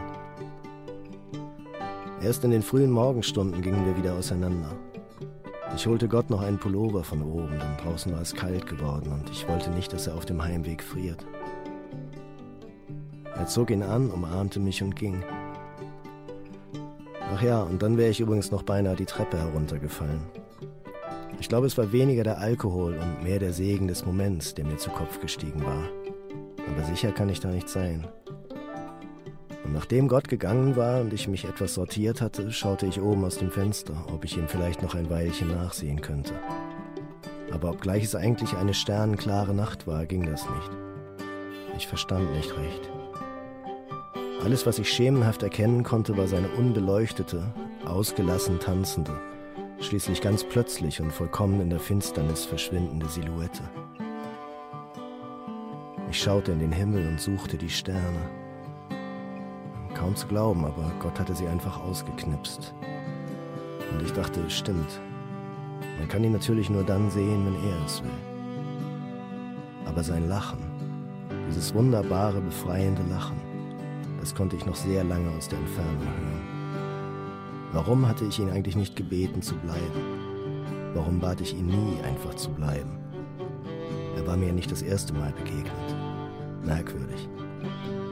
[2.21, 4.77] Erst in den frühen Morgenstunden gingen wir wieder auseinander.
[5.75, 9.31] Ich holte Gott noch einen Pullover von oben, denn draußen war es kalt geworden und
[9.31, 11.25] ich wollte nicht, dass er auf dem Heimweg friert.
[13.35, 15.25] Er zog ihn an, umarmte mich und ging.
[17.33, 20.23] Ach ja, und dann wäre ich übrigens noch beinahe die Treppe heruntergefallen.
[21.39, 24.77] Ich glaube, es war weniger der Alkohol und mehr der Segen des Moments, der mir
[24.77, 25.85] zu Kopf gestiegen war.
[26.69, 28.07] Aber sicher kann ich da nicht sein.
[29.65, 33.39] Und nachdem Gott gegangen war und ich mich etwas sortiert hatte, schaute ich oben aus
[33.39, 36.35] dem Fenster, ob ich ihm vielleicht noch ein Weilchen nachsehen könnte.
[37.53, 40.71] Aber obgleich es eigentlich eine sternenklare Nacht war, ging das nicht.
[41.77, 42.91] Ich verstand nicht recht.
[44.43, 47.43] Alles, was ich schemenhaft erkennen konnte, war seine unbeleuchtete,
[47.85, 49.13] ausgelassen tanzende,
[49.81, 53.63] schließlich ganz plötzlich und vollkommen in der Finsternis verschwindende Silhouette.
[56.11, 58.31] Ich schaute in den Himmel und suchte die Sterne.
[59.95, 62.75] Kaum zu glauben, aber Gott hatte sie einfach ausgeknipst.
[63.93, 65.01] Und ich dachte, es stimmt.
[65.99, 68.11] Man kann ihn natürlich nur dann sehen, wenn er es will.
[69.85, 70.59] Aber sein Lachen,
[71.49, 73.40] dieses wunderbare, befreiende Lachen,
[74.21, 76.61] das konnte ich noch sehr lange aus der Entfernung hören.
[77.73, 80.93] Warum hatte ich ihn eigentlich nicht gebeten zu bleiben?
[80.95, 82.99] Warum bat ich ihn nie, einfach zu bleiben?
[84.17, 85.73] Er war mir nicht das erste Mal begegnet.
[86.65, 87.29] Merkwürdig.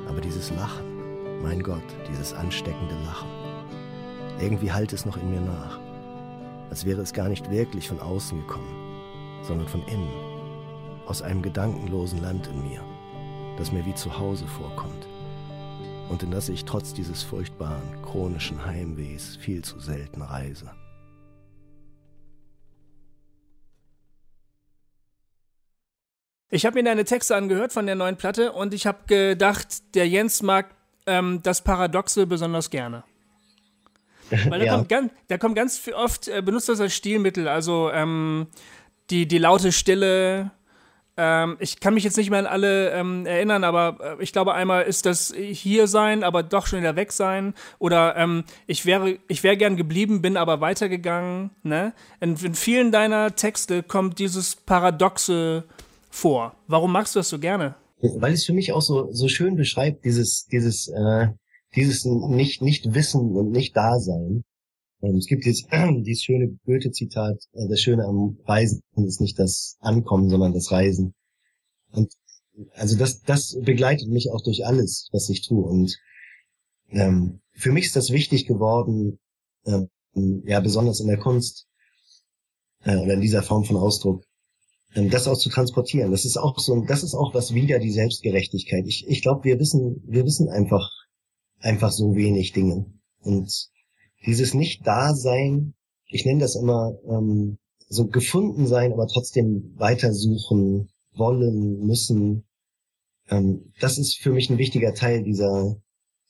[0.09, 3.29] Aber dieses Lachen, mein Gott, dieses ansteckende Lachen.
[4.41, 5.79] Irgendwie halt es noch in mir nach.
[6.71, 10.09] Als wäre es gar nicht wirklich von außen gekommen, sondern von innen.
[11.07, 12.81] Aus einem gedankenlosen Land in mir,
[13.57, 15.09] das mir wie zu Hause vorkommt
[16.09, 20.71] und in das ich trotz dieses furchtbaren, chronischen Heimwehs viel zu selten reise.
[26.51, 30.09] Ich habe mir deine Texte angehört von der neuen Platte und ich habe gedacht, der
[30.09, 30.75] Jens mag
[31.07, 33.05] ähm, das Paradoxe besonders gerne.
[34.31, 34.75] Weil da, ja.
[34.75, 38.47] kommt, ganz, da kommt ganz oft, äh, benutzt das als Stilmittel, also ähm,
[39.11, 40.51] die, die laute Stille,
[41.21, 44.55] ähm, ich kann mich jetzt nicht mehr an alle ähm, erinnern, aber äh, ich glaube,
[44.55, 47.55] einmal ist das hier sein, aber doch schon wieder weg sein.
[47.81, 51.51] Oder ähm, ich wäre, ich wäre gern geblieben, bin aber weitergegangen.
[51.65, 51.93] Ne?
[52.21, 55.65] In, in vielen deiner Texte kommt dieses Paradoxe
[56.09, 56.55] vor.
[56.69, 57.75] Warum machst du das so gerne?
[58.01, 61.27] Weil es für mich auch so, so schön beschreibt, dieses, dieses, äh,
[61.75, 64.45] dieses nicht, nicht Wissen und nicht Dasein.
[65.01, 65.67] Es gibt jetzt
[66.05, 71.15] dieses schöne Goethe-Zitat, äh, das Schöne am Reisen ist nicht das Ankommen, sondern das Reisen.
[71.93, 72.13] Und
[72.75, 75.65] also das, das begleitet mich auch durch alles, was ich tue.
[75.65, 75.97] Und
[76.91, 79.19] ähm, für mich ist das wichtig geworden,
[79.67, 79.89] ähm,
[80.45, 81.67] ja, besonders in der Kunst
[82.85, 84.25] äh, oder in dieser Form von Ausdruck,
[84.95, 86.11] ähm, das auch zu transportieren.
[86.11, 88.85] Das ist auch so, das ist auch was wieder die Selbstgerechtigkeit.
[88.87, 90.91] Ich, ich glaube, wir wissen, wir wissen einfach,
[91.61, 92.87] einfach so wenig Dinge.
[93.21, 93.71] Und
[94.27, 95.75] dieses Nicht-Dasein,
[96.07, 97.59] ich nenne das immer ähm,
[97.89, 102.45] so gefunden sein, aber trotzdem weitersuchen, wollen, müssen.
[103.29, 105.77] Ähm, das ist für mich ein wichtiger Teil dieser,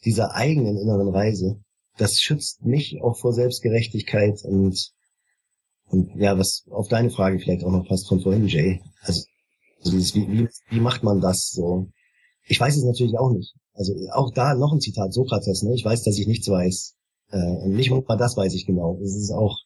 [0.05, 1.61] dieser eigenen inneren Reise.
[1.97, 4.93] Das schützt mich auch vor Selbstgerechtigkeit und,
[5.87, 8.81] und ja, was auf deine Frage vielleicht auch noch passt von vorhin, Jay.
[9.03, 9.25] Also,
[9.81, 11.89] also dieses, wie, wie, wie macht man das so?
[12.47, 13.55] Ich weiß es natürlich auch nicht.
[13.75, 15.75] Also auch da noch ein Zitat Sokrates, ne?
[15.75, 16.97] Ich weiß, dass ich nichts weiß.
[17.31, 18.99] Äh, und nicht mal das weiß ich genau.
[19.03, 19.59] Es ist auch,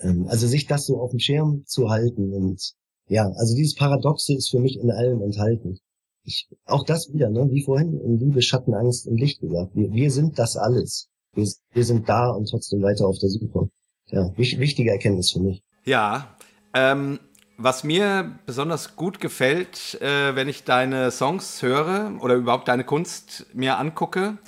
[0.00, 2.74] ähm, also sich das so auf dem Schirm zu halten und
[3.08, 5.78] ja, also dieses Paradoxe ist für mich in allem enthalten.
[6.22, 9.74] Ich, auch das wieder, ne, wie vorhin in Liebe, Schatten, Angst und Licht gesagt.
[9.74, 11.08] Wir, wir sind das alles.
[11.34, 13.68] Wir, wir sind da und trotzdem weiter auf der Suche.
[14.08, 15.62] Ja, wichtige Erkenntnis für mich.
[15.84, 16.36] Ja,
[16.74, 17.18] ähm,
[17.56, 23.46] was mir besonders gut gefällt, äh, wenn ich deine Songs höre oder überhaupt deine Kunst
[23.52, 24.38] mir angucke,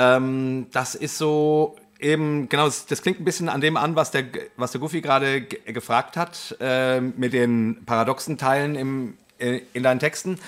[0.00, 4.10] ähm, das ist so eben, genau, das, das, klingt ein bisschen an dem an, was
[4.10, 4.24] der,
[4.56, 10.00] was der Goofy gerade gefragt hat, äh, mit den paradoxen Teilen im, äh, in deinen
[10.00, 10.38] Texten,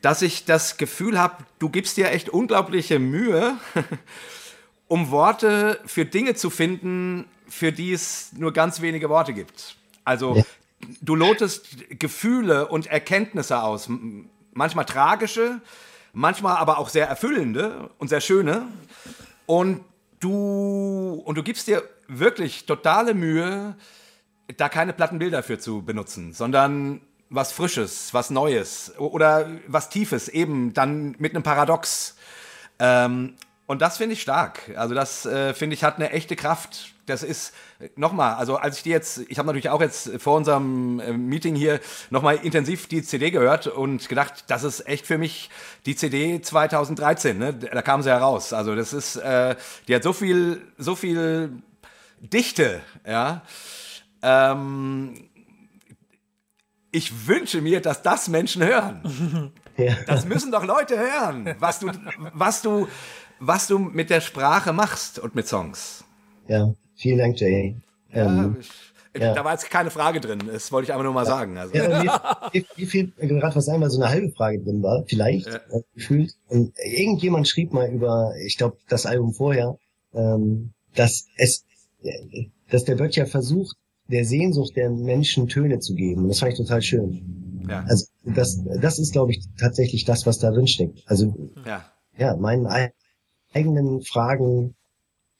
[0.00, 3.56] dass ich das Gefühl habe, du gibst dir echt unglaubliche Mühe,
[4.86, 9.74] um Worte für Dinge zu finden, für die es nur ganz wenige Worte gibt.
[10.04, 10.44] Also ja.
[11.00, 11.66] du lotest
[11.98, 13.90] Gefühle und Erkenntnisse aus,
[14.52, 15.60] manchmal tragische,
[16.18, 18.62] manchmal aber auch sehr erfüllende und sehr schöne.
[19.46, 19.84] Und
[20.18, 23.76] du, und du gibst dir wirklich totale Mühe,
[24.56, 27.00] da keine platten Bilder für zu benutzen, sondern
[27.30, 32.16] was Frisches, was Neues oder was Tiefes, eben dann mit einem Paradox.
[32.80, 33.34] Ähm,
[33.66, 34.72] und das finde ich stark.
[34.76, 36.94] Also das äh, finde ich hat eine echte Kraft.
[37.08, 37.52] Das ist
[37.96, 41.54] nochmal, also als ich die jetzt, ich habe natürlich auch jetzt vor unserem äh, Meeting
[41.54, 41.80] hier
[42.10, 45.50] nochmal intensiv die CD gehört und gedacht, das ist echt für mich
[45.86, 47.38] die CD 2013.
[47.38, 47.54] Ne?
[47.54, 48.52] Da kam sie heraus.
[48.52, 49.56] Also das ist, äh,
[49.86, 51.62] die hat so viel, so viel
[52.20, 53.42] Dichte, ja.
[54.22, 55.28] Ähm,
[56.90, 59.52] ich wünsche mir, dass das Menschen hören.
[59.78, 59.94] Ja.
[60.08, 61.92] Das müssen doch Leute hören, was du,
[62.32, 62.88] was du,
[63.38, 66.02] was du mit der Sprache machst und mit Songs.
[66.48, 67.76] Ja, vielen Dank, Jay.
[68.12, 68.70] Ja, ähm, ich,
[69.18, 69.34] ja.
[69.34, 71.56] Da war jetzt keine Frage drin, das wollte ich einfach nur mal sagen.
[71.58, 71.74] Also.
[71.74, 72.02] Ja,
[72.52, 75.56] mir, mir fehlt gerade was ein, weil so eine halbe Frage drin war, vielleicht, ja.
[75.56, 76.34] äh, gefühlt.
[76.48, 79.78] Und irgendjemand schrieb mal über, ich glaube, das Album vorher,
[80.14, 81.64] ähm, dass es,
[82.70, 83.76] dass der Böttcher versucht,
[84.08, 86.22] der Sehnsucht der Menschen Töne zu geben.
[86.22, 87.66] Und das fand ich total schön.
[87.68, 87.84] Ja.
[87.86, 91.02] Also das, das ist, glaube ich, tatsächlich das, was da drin steckt.
[91.06, 91.84] Also ja,
[92.16, 92.66] ja meinen
[93.52, 94.74] eigenen Fragen,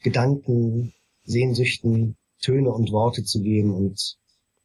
[0.02, 0.92] Gedanken,
[1.28, 4.16] Sehnsüchten Töne und Worte zu geben und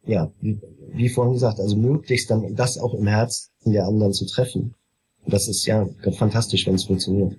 [0.05, 0.59] ja, wie,
[0.89, 4.75] wie vorhin gesagt, also möglichst dann das auch im Herzen der anderen zu treffen.
[5.23, 5.87] Und das ist ja
[6.17, 7.37] fantastisch, wenn es funktioniert.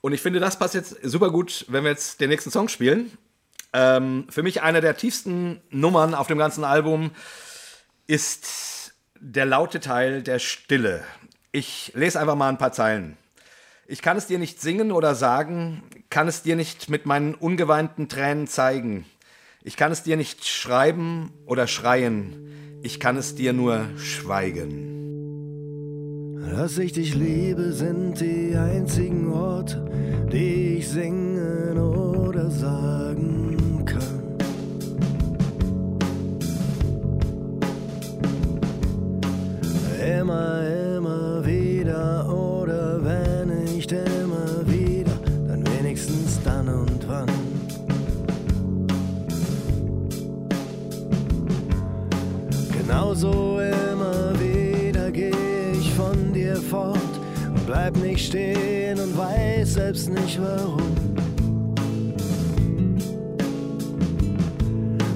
[0.00, 3.10] Und ich finde, das passt jetzt super gut, wenn wir jetzt den nächsten Song spielen.
[3.72, 7.10] Ähm, für mich eine der tiefsten Nummern auf dem ganzen Album
[8.06, 11.02] ist der laute Teil der Stille.
[11.52, 13.16] Ich lese einfach mal ein paar Zeilen.
[13.90, 18.06] Ich kann es dir nicht singen oder sagen, kann es dir nicht mit meinen ungeweinten
[18.06, 19.06] Tränen zeigen.
[19.62, 24.76] Ich kann es dir nicht schreiben oder schreien, ich kann es dir nur schweigen.
[26.50, 29.82] Dass ich dich liebe, sind die einzigen Worte,
[30.30, 34.36] die ich singen oder sagen kann.
[39.98, 40.67] Immer,
[57.90, 60.94] bleib nicht stehen und weiß selbst nicht warum.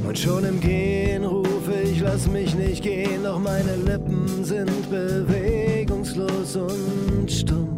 [0.07, 6.57] Und schon im Gehen rufe ich, lass mich nicht gehen, doch meine Lippen sind bewegungslos
[6.57, 7.69] und stumm.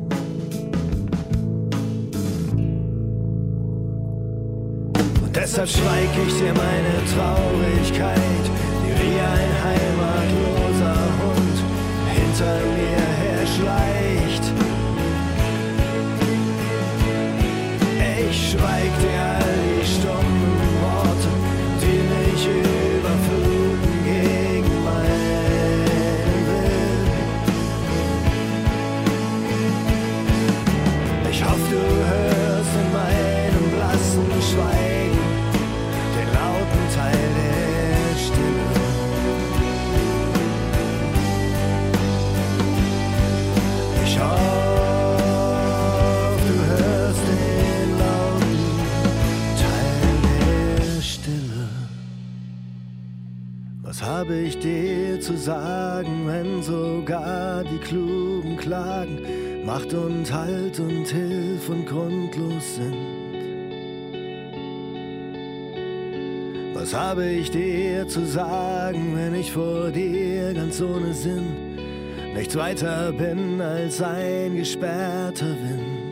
[5.22, 8.44] Und deshalb schweig ich dir meine Traurigkeit
[9.00, 11.58] wie ein heimatloser Hund
[12.14, 14.03] hinter mir her
[18.58, 18.94] schleicht.
[19.02, 19.33] Ich
[54.04, 59.18] habe ich dir zu sagen, wenn sogar die Klugen klagen,
[59.64, 62.96] Macht und Halt und Hilf und grundlos sind?
[66.74, 71.76] Was habe ich dir zu sagen, wenn ich vor dir ganz ohne Sinn
[72.34, 76.04] nichts weiter bin als ein gesperrter Wind?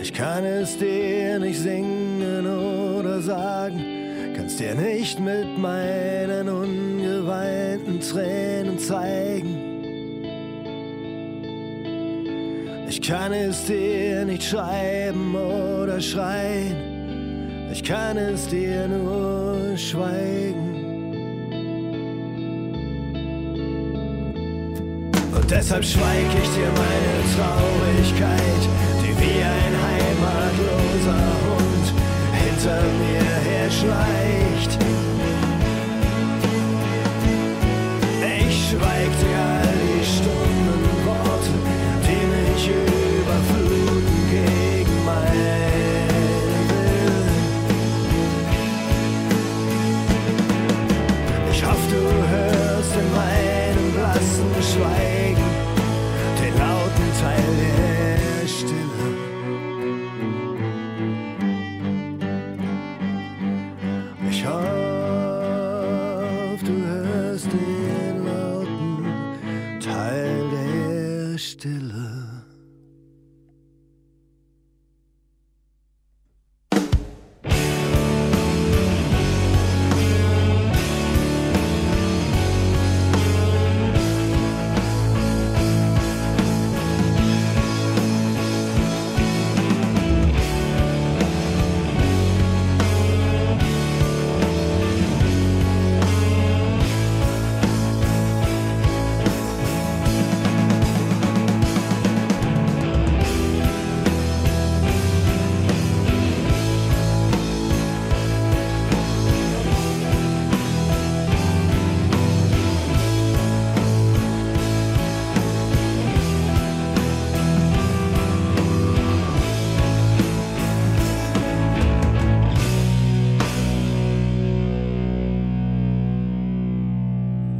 [0.00, 3.99] Ich kann es dir nicht singen oder sagen,
[4.50, 9.56] kann's dir nicht mit meinen ungeweinten Tränen zeigen.
[12.88, 20.74] Ich kann es dir nicht schreiben oder schreien, ich kann es dir nur schweigen.
[25.36, 28.62] Und deshalb schweig ich dir meine Traurigkeit,
[29.00, 31.59] die wie ein heimatloser Hund
[32.60, 34.78] hinter mir her schleicht.
[38.38, 39.29] Ich schweig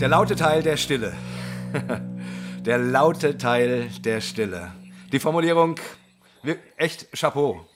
[0.00, 1.12] Der laute Teil der Stille.
[2.64, 4.72] der laute Teil der Stille.
[5.12, 5.78] Die Formulierung,
[6.78, 7.68] echt Chapeau.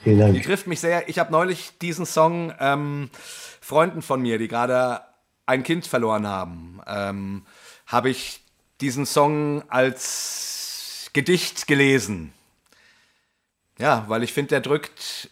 [0.00, 0.42] Vielen Die Dank.
[0.44, 1.08] trifft mich sehr.
[1.08, 3.10] Ich habe neulich diesen Song ähm,
[3.60, 5.00] Freunden von mir, die gerade
[5.46, 7.44] ein Kind verloren haben, ähm,
[7.88, 8.44] habe ich
[8.80, 12.32] diesen Song als Gedicht gelesen.
[13.76, 15.30] Ja, weil ich finde, der drückt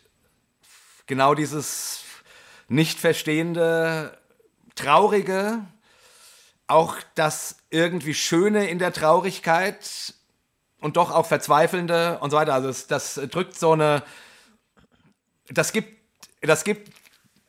[1.07, 2.03] genau dieses
[2.67, 4.19] nicht verstehende,
[4.75, 5.61] traurige,
[6.67, 10.15] auch das irgendwie Schöne in der Traurigkeit
[10.81, 12.55] und doch auch Verzweifelnde und so weiter.
[12.55, 14.03] Also es, das drückt so eine,
[15.49, 15.99] das gibt,
[16.41, 16.93] das gibt,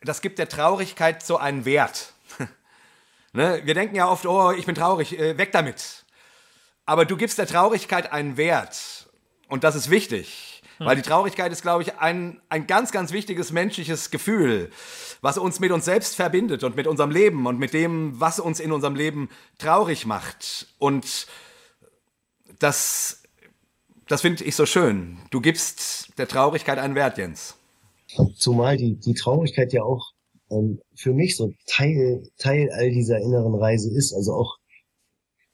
[0.01, 2.13] das gibt der Traurigkeit so einen Wert.
[3.34, 3.61] ne?
[3.63, 6.05] Wir denken ja oft, oh, ich bin traurig, äh, weg damit.
[6.86, 9.07] Aber du gibst der Traurigkeit einen Wert
[9.47, 10.55] und das ist wichtig.
[10.80, 14.69] Weil die Traurigkeit ist, glaube ich, ein, ein ganz, ganz wichtiges menschliches Gefühl,
[15.21, 18.59] was uns mit uns selbst verbindet und mit unserem Leben und mit dem, was uns
[18.59, 20.67] in unserem Leben traurig macht.
[20.78, 21.28] Und
[22.59, 23.23] das,
[24.07, 25.17] das finde ich so schön.
[25.32, 27.55] Du gibst der Traurigkeit einen Wert, Jens.
[28.36, 30.11] Zumal die, die Traurigkeit ja auch
[30.51, 34.13] ähm, für mich so Teil, Teil all dieser inneren Reise ist.
[34.13, 34.57] Also auch,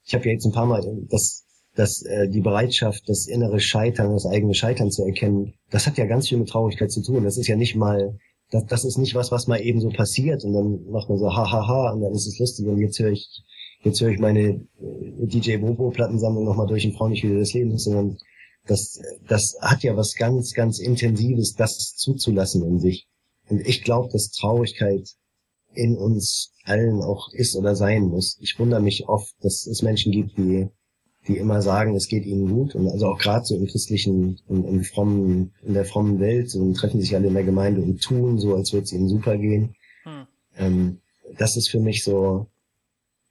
[0.03, 1.40] ich habe ja jetzt ein paar Mal das,
[1.75, 6.05] das, äh, die Bereitschaft, das innere Scheitern, das eigene Scheitern zu erkennen, das hat ja
[6.05, 7.23] ganz viel mit Traurigkeit zu tun.
[7.23, 8.17] Das ist ja nicht mal,
[8.51, 11.33] das, das ist nicht was, was mal eben so passiert und dann macht man so
[11.33, 13.27] ha ha ha und dann ist es lustig und jetzt höre ich,
[13.83, 17.53] jetzt höre ich meine äh, DJ Bobo Plattensammlung nochmal durch und freue mich wieder des
[17.53, 18.17] Lebens, sondern
[18.67, 23.07] das, das hat ja was ganz, ganz Intensives, das zuzulassen in sich.
[23.49, 25.09] Und ich glaube, dass Traurigkeit
[25.73, 28.37] in uns allen auch ist oder sein muss.
[28.39, 30.69] Ich wundere mich oft, dass es Menschen gibt, die,
[31.27, 32.75] die immer sagen, es geht ihnen gut.
[32.75, 36.71] Und also auch gerade so im christlichen, im, im frommen, in der frommen Welt, so
[36.73, 39.75] treffen sich alle in der Gemeinde und tun so, als würde es ihnen super gehen.
[40.03, 40.27] Hm.
[40.57, 40.97] Ähm,
[41.37, 42.47] das ist für mich so,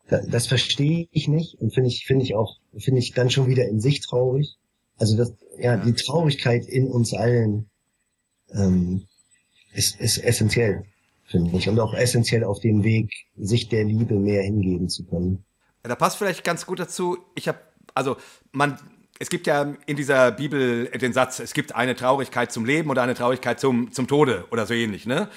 [0.09, 3.49] da- das verstehe ich nicht und finde ich, finde ich auch, finde ich dann schon
[3.49, 4.57] wieder in sich traurig.
[4.97, 7.70] Also das, ja, die Traurigkeit in uns allen
[8.53, 9.07] ähm,
[9.74, 10.84] ist, ist essentiell,
[11.24, 11.68] finde ich.
[11.68, 15.45] Und auch essentiell auf dem Weg, sich der Liebe mehr hingeben zu können.
[15.82, 17.16] Da passt vielleicht ganz gut dazu.
[17.34, 17.59] Ich habe,
[18.01, 18.17] also
[18.53, 18.79] man,
[19.19, 23.03] es gibt ja in dieser Bibel den Satz, es gibt eine Traurigkeit zum Leben oder
[23.03, 25.29] eine Traurigkeit zum, zum Tode oder so ähnlich, ne?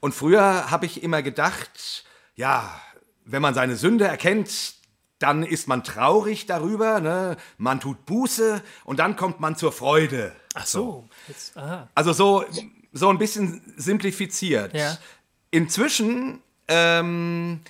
[0.00, 2.78] Und früher habe ich immer gedacht, ja,
[3.24, 4.74] wenn man seine Sünde erkennt,
[5.18, 7.38] dann ist man traurig darüber, ne?
[7.56, 10.32] man tut Buße und dann kommt man zur Freude.
[10.52, 11.08] Ach so.
[11.26, 11.54] Jetzt.
[11.94, 12.44] Also so,
[12.92, 14.74] so ein bisschen simplifiziert.
[14.74, 14.98] Ja.
[15.50, 17.60] Inzwischen ähm,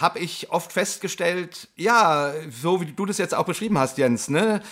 [0.00, 4.62] habe ich oft festgestellt, ja, so wie du das jetzt auch beschrieben hast, Jens, ne?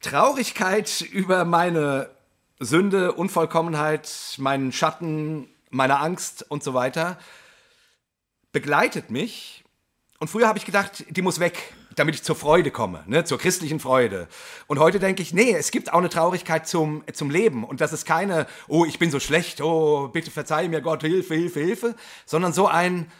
[0.00, 2.10] Traurigkeit über meine
[2.58, 7.18] Sünde, Unvollkommenheit, meinen Schatten, meine Angst und so weiter
[8.52, 9.64] begleitet mich.
[10.18, 13.38] Und früher habe ich gedacht, die muss weg, damit ich zur Freude komme, ne, zur
[13.38, 14.28] christlichen Freude.
[14.66, 17.64] Und heute denke ich, nee, es gibt auch eine Traurigkeit zum, zum Leben.
[17.64, 21.34] Und das ist keine, oh, ich bin so schlecht, oh, bitte verzeih mir Gott, Hilfe,
[21.34, 21.94] Hilfe, Hilfe,
[22.26, 23.10] sondern so ein,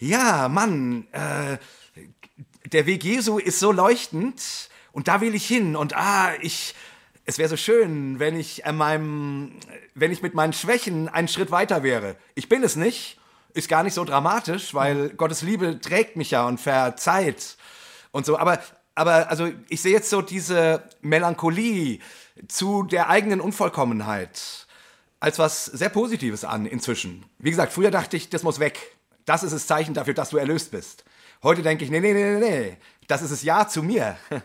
[0.00, 1.58] ja, Mann, äh,
[2.72, 6.74] der Weg Jesu ist so leuchtend und da will ich hin und ah, ich,
[7.26, 9.52] es wäre so schön, wenn ich an meinem,
[9.94, 12.16] wenn ich mit meinen Schwächen einen Schritt weiter wäre.
[12.34, 13.18] Ich bin es nicht,
[13.52, 17.56] ist gar nicht so dramatisch, weil Gottes Liebe trägt mich ja und verzeiht
[18.10, 18.38] und so.
[18.38, 18.58] Aber,
[18.94, 21.98] aber also ich sehe jetzt so diese Melancholie
[22.48, 24.66] zu der eigenen Unvollkommenheit
[25.18, 27.26] als was sehr Positives an inzwischen.
[27.38, 28.96] Wie gesagt, früher dachte ich, das muss weg.
[29.26, 31.04] Das ist das Zeichen dafür, dass du erlöst bist.
[31.42, 32.76] Heute denke ich, nee, nee, nee, nee, nee,
[33.08, 34.16] das ist das Ja zu mir.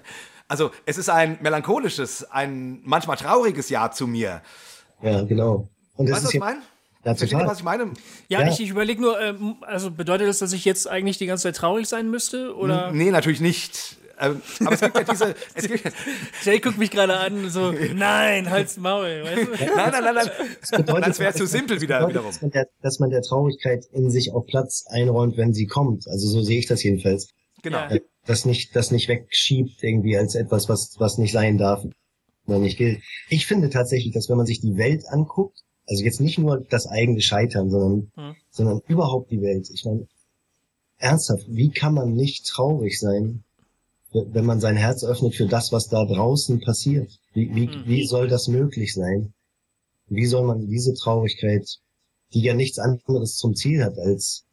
[0.47, 4.43] Also es ist ein melancholisches, ein manchmal trauriges Ja zu mir.
[5.01, 5.69] Ja, genau.
[5.95, 6.59] Und das Weißt du, was ist ich ja, meine?
[7.03, 7.93] ja, Versteht ihr, was ich meine?
[8.27, 8.47] Ja, Ja.
[8.49, 11.55] ich, ich überlege nur, ähm, also bedeutet das, dass ich jetzt eigentlich die ganze Zeit
[11.55, 12.55] traurig sein müsste?
[12.55, 12.91] Oder?
[12.91, 13.97] Nee, natürlich nicht.
[14.19, 15.35] Ähm, Aber es gibt ja diese.
[15.55, 15.83] Es gibt,
[16.43, 19.51] Jay guckt mich gerade an, so, nein, halt's Maul, weißt du?
[19.75, 20.29] nein, nein, nein, nein.
[20.71, 22.31] bedeutet- Das wäre zu simpel wieder, bedeutet, wiederum.
[22.31, 26.07] Dass man, der, dass man der Traurigkeit in sich auch Platz einräumt, wenn sie kommt.
[26.07, 27.29] Also so sehe ich das jedenfalls.
[27.63, 27.77] Genau.
[27.79, 27.91] Ja.
[27.91, 31.83] Äh, Das nicht, das nicht wegschiebt irgendwie als etwas, was, was nicht sein darf,
[32.47, 33.01] oder nicht gilt.
[33.29, 36.87] Ich finde tatsächlich, dass wenn man sich die Welt anguckt, also jetzt nicht nur das
[36.87, 38.35] eigene Scheitern, sondern, Hm.
[38.49, 39.67] sondern überhaupt die Welt.
[39.71, 40.07] Ich meine,
[40.97, 43.43] ernsthaft, wie kann man nicht traurig sein,
[44.31, 47.11] wenn man sein Herz öffnet für das, was da draußen passiert?
[47.33, 47.83] Wie, wie, Hm.
[47.85, 49.33] wie soll das möglich sein?
[50.07, 51.67] Wie soll man diese Traurigkeit,
[52.33, 54.45] die ja nichts anderes zum Ziel hat, als,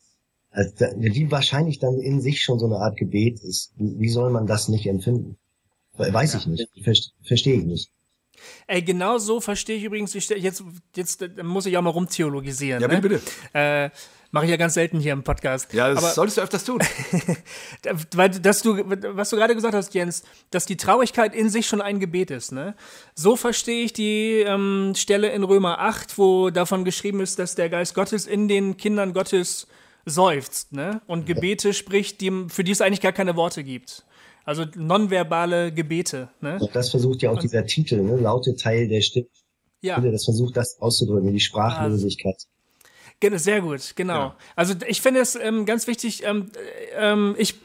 [0.51, 4.47] als die wahrscheinlich dann in sich schon so eine Art Gebet ist, wie, soll man
[4.47, 5.37] das nicht empfinden?
[5.97, 7.91] Weiß ich nicht, Ver- verstehe ich nicht.
[8.67, 10.65] Ey, genau so verstehe ich übrigens, ich jetzt,
[10.97, 12.81] jetzt muss ich auch mal rumtheologisieren.
[12.81, 13.01] Ja, ne?
[13.01, 13.31] bitte, bitte.
[13.53, 13.91] Äh,
[14.35, 15.75] Mache ich ja ganz selten hier im Podcast.
[15.75, 16.81] Ja, das Aber solltest du öfters tun.
[18.15, 18.79] weil dass du,
[19.15, 22.51] was du gerade gesagt hast, Jens, dass die Traurigkeit in sich schon ein Gebet ist,
[22.51, 22.75] ne?
[23.15, 27.69] So verstehe ich die ähm, Stelle in Römer 8, wo davon geschrieben ist, dass der
[27.69, 29.67] Geist Gottes in den Kindern Gottes
[30.07, 31.03] seufzt, ne?
[31.07, 34.07] Und Gebete spricht, die, für die es eigentlich gar keine Worte gibt.
[34.47, 36.57] Also nonverbale Gebete, ne?
[36.59, 38.17] Und das versucht ja auch dieser Titel, ne?
[38.17, 39.27] laute Teil der Stimme,
[39.83, 40.01] Ja.
[40.01, 42.47] das versucht das auszudrücken, die Sprachlosigkeit.
[43.31, 44.15] Sehr gut, genau.
[44.15, 44.37] Ja.
[44.57, 46.51] Also ich finde es ähm, ganz wichtig, ähm,
[46.97, 47.57] äh, ähm, ich,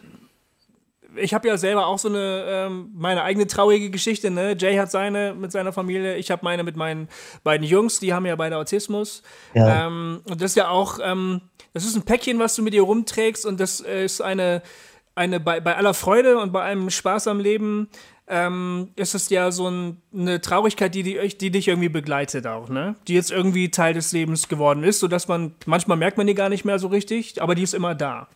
[1.16, 4.56] ich habe ja selber auch so eine, ähm, meine eigene traurige Geschichte, ne?
[4.58, 7.08] Jay hat seine mit seiner Familie, ich habe meine mit meinen
[7.44, 9.24] beiden Jungs, die haben ja beide Autismus.
[9.54, 9.88] Ja.
[9.88, 11.42] Ähm, und das ist ja auch, ähm,
[11.74, 14.62] das ist ein Päckchen, was du mit dir rumträgst und das äh, ist eine,
[15.16, 17.90] eine bei, bei aller Freude und bei allem Spaß am Leben
[18.28, 22.68] ähm, ist es ja so ein, eine Traurigkeit, die, die, die dich irgendwie begleitet auch,
[22.68, 22.96] ne?
[23.08, 26.50] Die jetzt irgendwie Teil des Lebens geworden ist, sodass man, manchmal merkt man die gar
[26.50, 28.28] nicht mehr so richtig, aber die ist immer da.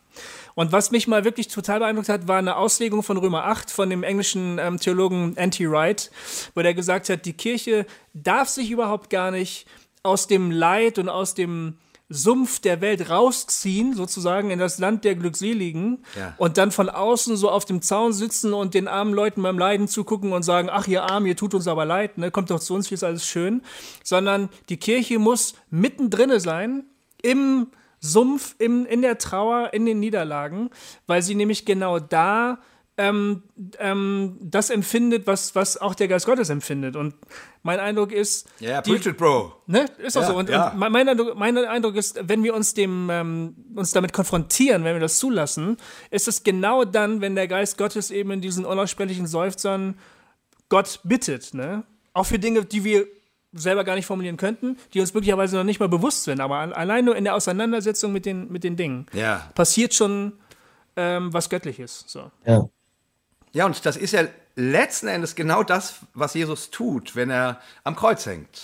[0.54, 3.90] Und was mich mal wirklich total beeindruckt hat, war eine Auslegung von Römer 8 von
[3.90, 5.70] dem englischen ähm, Theologen N.T.
[5.70, 6.10] Wright,
[6.54, 9.66] wo der gesagt hat, die Kirche darf sich überhaupt gar nicht
[10.02, 11.74] aus dem Leid und aus dem
[12.12, 16.34] Sumpf der Welt rausziehen, sozusagen in das Land der Glückseligen Ja.
[16.36, 19.88] und dann von außen so auf dem Zaun sitzen und den armen Leuten beim Leiden
[19.88, 22.30] zugucken und sagen, ach ihr Arm, ihr tut uns aber leid, ne?
[22.30, 23.62] kommt doch zu uns, hier ist alles schön,
[24.04, 26.84] sondern die Kirche muss mittendrin sein,
[27.22, 27.68] im
[28.00, 30.70] Sumpf, im, in der Trauer, in den Niederlagen,
[31.06, 32.58] weil sie nämlich genau da
[32.98, 33.42] ähm,
[33.78, 36.94] ähm, das empfindet, was, was auch der Geist Gottes empfindet.
[36.96, 37.14] Und
[37.62, 39.52] mein Eindruck ist, Ja, die- preach it, Bro.
[39.66, 39.86] Ne?
[39.98, 40.36] Ist doch Ja, so.
[40.36, 40.70] Und, ja.
[40.70, 44.94] und mein, Eindruck, mein Eindruck ist, wenn wir uns dem ähm, uns damit konfrontieren, wenn
[44.94, 45.76] wir das zulassen,
[46.10, 49.96] ist es genau dann, wenn der Geist Gottes eben in diesen unaussprechlichen Seufzern
[50.68, 51.84] Gott bittet, ne?
[52.14, 53.06] Auch für Dinge, die wir
[53.54, 57.04] selber gar nicht formulieren könnten, die uns möglicherweise noch nicht mal bewusst sind, aber allein
[57.04, 59.50] nur in der Auseinandersetzung mit den, mit den Dingen Ja.
[59.54, 60.32] passiert schon
[60.96, 62.04] ähm, was Göttliches.
[62.06, 62.30] So.
[62.46, 62.64] Ja.
[63.52, 64.22] Ja, und das ist ja
[64.56, 68.62] letzten Endes genau das, was Jesus tut, wenn er am Kreuz hängt.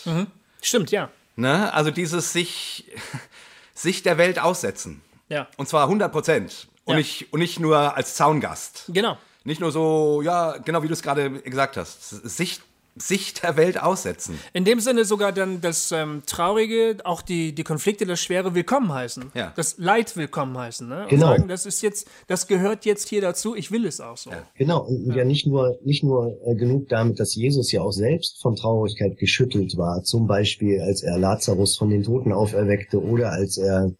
[0.63, 1.11] Stimmt, ja.
[1.37, 1.73] Ne?
[1.73, 2.91] Also dieses sich,
[3.75, 5.03] sich der Welt aussetzen.
[5.29, 5.47] Ja.
[5.57, 6.69] Und zwar 100 Prozent.
[6.85, 6.99] Und, Ja.
[6.99, 8.85] nicht, und nicht nur als Zaungast.
[8.89, 9.19] Genau.
[9.45, 12.11] Nicht nur so, ja, genau wie du es gerade gesagt hast.
[12.11, 12.61] Sich
[13.01, 14.39] Sicht der Welt aussetzen.
[14.53, 18.93] In dem Sinne sogar dann das ähm, Traurige, auch die, die Konflikte, das Schwere willkommen
[18.93, 19.33] heißen.
[19.35, 19.53] Ja.
[19.57, 20.89] Das Leid willkommen heißen.
[20.89, 21.03] Ne?
[21.03, 21.27] Und Genau.
[21.29, 24.31] sagen, das ist jetzt, das gehört jetzt hier dazu, ich will es auch so.
[24.55, 27.93] Genau, und und ja nicht nur, nicht nur äh, genug damit, dass Jesus ja auch
[27.93, 33.31] selbst von Traurigkeit geschüttelt war, zum Beispiel als er Lazarus von den Toten auferweckte oder
[33.33, 33.91] als er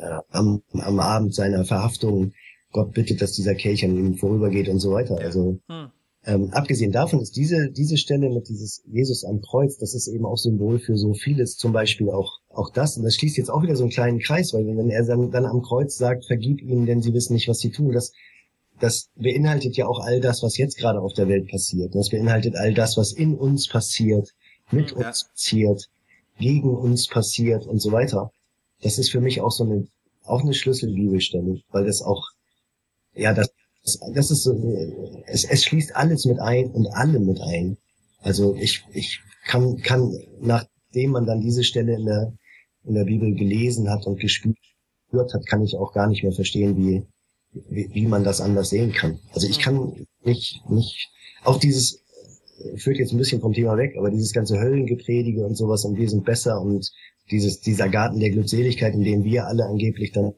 [0.00, 2.32] äh, am, am Abend seiner Verhaftung
[2.72, 5.18] Gott bittet, dass dieser Kelch an ihm vorübergeht und so weiter.
[5.18, 5.90] Also Hm.
[6.26, 10.26] Ähm, abgesehen davon ist diese, diese Stelle mit dieses Jesus am Kreuz, das ist eben
[10.26, 12.96] auch Symbol für so vieles, zum Beispiel auch, auch das.
[12.96, 15.46] Und das schließt jetzt auch wieder so einen kleinen Kreis, weil wenn er dann, dann
[15.46, 18.12] am Kreuz sagt, vergib ihnen, denn sie wissen nicht, was sie tun, das,
[18.80, 21.94] das beinhaltet ja auch all das, was jetzt gerade auf der Welt passiert.
[21.94, 24.34] Das beinhaltet all das, was in uns passiert,
[24.72, 25.06] mit Ja.
[25.06, 25.88] uns passiert,
[26.40, 28.32] gegen uns passiert und so weiter.
[28.82, 29.86] Das ist für mich auch so eine,
[30.24, 32.24] auch eine Schlüsselbibelstelle, weil das auch,
[33.14, 33.48] ja, das,
[34.12, 34.52] das, ist so,
[35.26, 37.76] es, es schließt alles mit ein und alle mit ein.
[38.20, 42.32] Also ich, ich kann, kann, nachdem man dann diese Stelle in der,
[42.84, 44.56] in der Bibel gelesen hat und gespürt
[45.12, 47.06] hat, kann ich auch gar nicht mehr verstehen, wie,
[47.70, 49.20] wie, wie man das anders sehen kann.
[49.32, 51.08] Also ich kann nicht, nicht,
[51.44, 52.02] auch dieses,
[52.76, 56.08] führt jetzt ein bisschen vom Thema weg, aber dieses ganze Höllengepredige und sowas und wir
[56.08, 56.90] sind besser und
[57.30, 60.32] dieses, dieser Garten der Glückseligkeit, in dem wir alle angeblich dann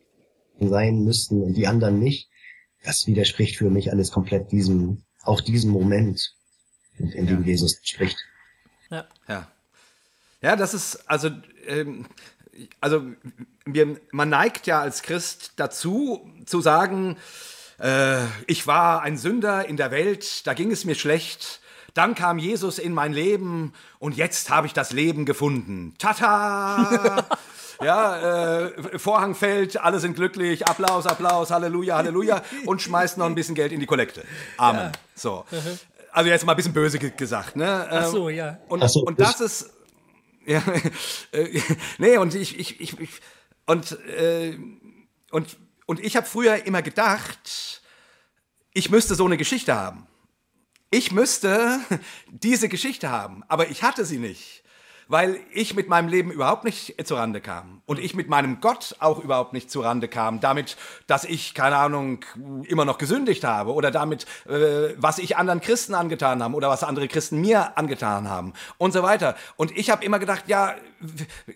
[0.61, 2.28] sein müssten und die anderen nicht,
[2.89, 6.34] das widerspricht für mich alles komplett diesem, auch diesem Moment,
[6.97, 7.47] in, in dem Ja.
[7.47, 8.16] Jesus spricht.
[8.91, 9.07] Ja.
[9.28, 9.47] Ja.
[10.41, 11.30] Ja, das ist, also,
[11.66, 12.07] ähm,
[12.80, 13.05] also
[13.66, 17.18] wir, man neigt ja als Christ dazu, zu sagen,
[17.78, 21.61] äh, ich war ein Sünder in der Welt, da ging es mir schlecht.
[21.99, 25.94] Dann kam Jesus in mein Leben und jetzt habe ich das Leben gefunden.
[25.99, 27.26] Tata!
[27.80, 33.36] Ja, äh, Vorhang fällt, alle sind glücklich, Applaus, Applaus, Halleluja, Halleluja und schmeißt noch ein
[33.36, 34.24] bisschen Geld in die Kollekte.
[34.57, 34.90] Amen.
[35.14, 35.44] So.
[36.11, 37.86] Also jetzt mal ein bisschen böse ge gesagt, ne?
[37.88, 38.59] Ach Ähm, so, ja.
[38.68, 39.70] und, Ach so, und das ist.
[40.44, 40.61] Ja,
[41.30, 41.61] äh,
[41.99, 43.11] nee, und ich, ich, ich, ich
[43.66, 44.59] und, äh,
[45.30, 47.80] und, und ich habe früher immer gedacht,
[48.72, 50.08] ich müsste so eine Geschichte haben.
[50.91, 51.80] Ich müsste
[52.30, 54.62] diese Geschichte haben, aber ich hatte sie nicht,
[55.07, 59.18] weil ich mit meinem Leben überhaupt nicht zurande kam und ich mit meinem Gott auch
[59.22, 62.24] überhaupt nicht zurande kam, damit, dass ich, keine Ahnung,
[62.64, 66.84] immer noch gesündigt habe oder damit, äh, was ich anderen Christen angetan habe oder was
[66.84, 69.36] andere Christen mir angetan haben und so weiter.
[69.57, 70.74] Und ich habe immer gedacht, ja,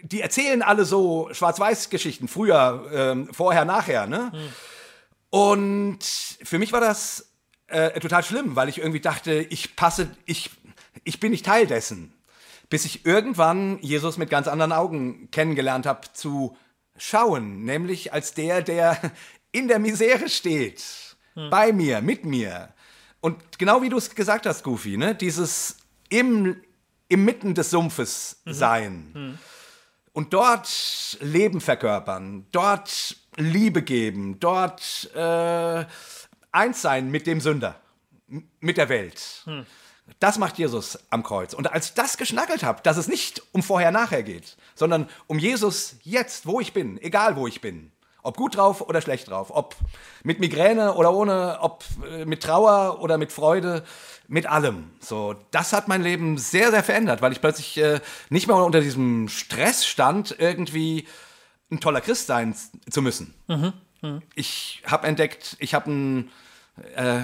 [0.03, 4.31] die erzählen alle so Schwarz-Weiß-Geschichten, früher, ähm, vorher, nachher, ne?
[5.31, 6.05] Und
[6.43, 7.32] für mich war das
[7.73, 10.51] äh, total schlimm, weil ich irgendwie dachte, ich passe, ich,
[11.05, 12.13] ich bin nicht Teil dessen.
[12.69, 16.57] Bis ich irgendwann Jesus mit ganz anderen Augen kennengelernt habe zu
[16.97, 18.99] schauen, nämlich als der, der
[19.53, 20.83] in der Misere steht,
[21.51, 22.69] bei mir, mit mir.
[23.21, 25.15] Und genau wie du es gesagt hast, Goofy, ne?
[25.15, 25.77] dieses
[26.09, 26.57] im,
[27.09, 29.39] im Mitten des Sumpfes sein
[30.13, 35.85] und dort Leben verkörpern, dort Liebe geben, dort äh,
[36.53, 37.81] eins sein mit dem Sünder,
[38.61, 39.45] mit der Welt.
[40.21, 41.55] Das macht Jesus am Kreuz.
[41.55, 45.97] Und als ich das geschnackelt habe, dass es nicht um vorher-nachher geht, sondern um Jesus
[46.03, 47.93] jetzt, wo ich bin, egal wo ich bin,
[48.23, 49.75] ob gut drauf oder schlecht drauf, ob
[50.23, 53.85] mit Migräne oder ohne, ob äh, mit Trauer oder mit Freude,
[54.29, 54.91] mit allem.
[55.01, 58.01] So, das hat mein Leben sehr, sehr verändert, weil ich plötzlich äh,
[58.31, 61.09] nicht mehr unter diesem Stress stand, irgendwie
[61.71, 62.55] ein toller Christ sein
[62.89, 63.35] zu müssen.
[64.35, 66.31] Ich habe entdeckt, ich habe ein
[66.95, 67.23] äh,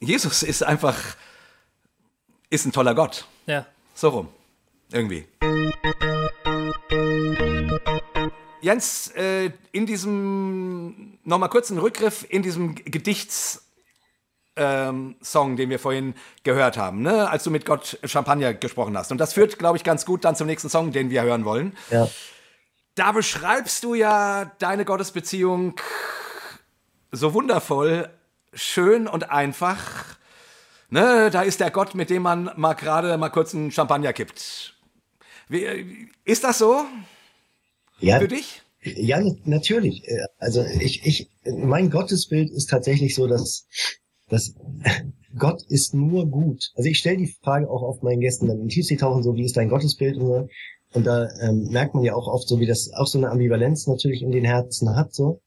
[0.00, 0.98] Jesus ist einfach
[2.50, 3.26] ist ein toller Gott.
[3.46, 3.66] Ja.
[3.94, 4.28] So rum.
[4.92, 5.26] Irgendwie.
[8.60, 13.64] Jens, äh, in diesem, nochmal kurz einen Rückgriff, in diesem Gedichts,
[14.56, 16.14] ähm, Song, den wir vorhin
[16.44, 17.28] gehört haben, ne?
[17.28, 19.10] als du mit Gott Champagner gesprochen hast.
[19.10, 21.76] Und das führt, glaube ich, ganz gut dann zum nächsten Song, den wir hören wollen.
[21.90, 22.08] Ja.
[22.94, 25.74] Da beschreibst du ja deine Gottesbeziehung
[27.10, 28.08] so wundervoll,
[28.54, 30.16] schön und einfach.
[30.90, 34.74] Ne, da ist der Gott, mit dem man mal gerade mal kurz einen Champagner kippt.
[35.48, 36.84] Wie, ist das so
[37.98, 38.62] Ja, für dich?
[38.82, 40.06] Ja, natürlich.
[40.06, 43.66] Äh, Also ich, ich, mein Gottesbild ist tatsächlich so, dass,
[44.28, 44.54] dass
[45.38, 46.70] Gott ist nur gut.
[46.76, 49.44] Also ich stelle die Frage auch oft meinen Gästen dann in Tiefsee tauchen, so wie
[49.44, 50.48] ist dein Gottesbild und so.
[50.92, 53.88] Und da ähm, merkt man ja auch oft so, wie das auch so eine Ambivalenz
[53.88, 55.40] natürlich in den Herzen hat, so.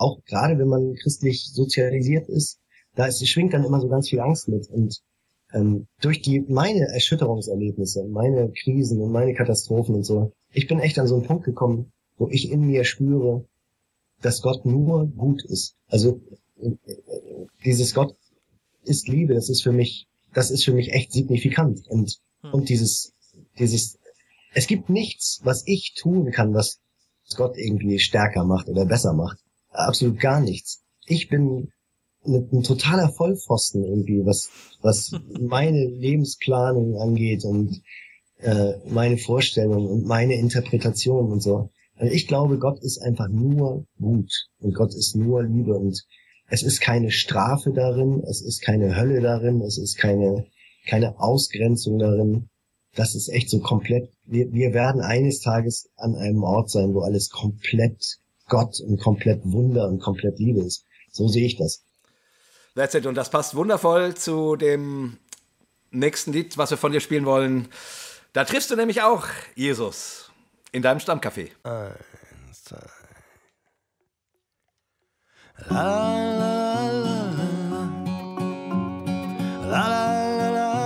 [0.00, 2.58] Auch gerade wenn man christlich sozialisiert ist,
[2.94, 4.68] da ist, schwingt dann immer so ganz viel Angst mit.
[4.68, 5.00] Und
[5.52, 10.98] ähm, durch die meine Erschütterungserlebnisse, meine Krisen und meine Katastrophen und so, ich bin echt
[10.98, 13.44] an so einen Punkt gekommen, wo ich in mir spüre,
[14.22, 15.76] dass Gott nur gut ist.
[15.88, 16.20] Also
[16.60, 16.70] äh,
[17.64, 18.16] dieses Gott
[18.84, 21.86] ist Liebe, das ist für mich, das ist für mich echt signifikant.
[21.88, 22.54] Und Hm.
[22.54, 23.12] Und dieses,
[23.58, 23.98] dieses,
[24.54, 26.80] es gibt nichts, was ich tun kann, was
[27.36, 29.38] Gott irgendwie stärker macht oder besser macht.
[29.70, 30.82] Absolut gar nichts.
[31.06, 31.72] Ich bin
[32.26, 34.50] ein, totaler Vollpfosten irgendwie, was,
[34.82, 37.82] was meine Lebensplanung angeht und
[38.38, 41.70] äh, meine Vorstellung und meine Interpretation und so.
[41.96, 46.02] Also ich glaube, Gott ist einfach nur gut und Gott ist nur Liebe und
[46.48, 50.46] es ist keine Strafe darin, es ist keine Hölle darin, es ist keine,
[50.86, 52.48] keine Ausgrenzung darin.
[52.96, 57.00] Das ist echt so komplett, wir, wir werden eines Tages an einem Ort sein, wo
[57.00, 58.18] alles komplett
[58.50, 60.84] Gott und komplett Wunder und komplett Liebe ist.
[61.10, 61.86] So sehe ich das.
[62.74, 63.06] That's it.
[63.06, 65.16] Und das passt wundervoll zu dem
[65.90, 67.68] nächsten Lied, was wir von dir spielen wollen.
[68.32, 69.26] Da triffst du nämlich auch
[69.56, 70.30] Jesus
[70.72, 71.48] in deinem Stammcafé.
[71.64, 72.78] Eins, zwei.
[75.68, 76.20] La,
[79.68, 80.80] la, la, la,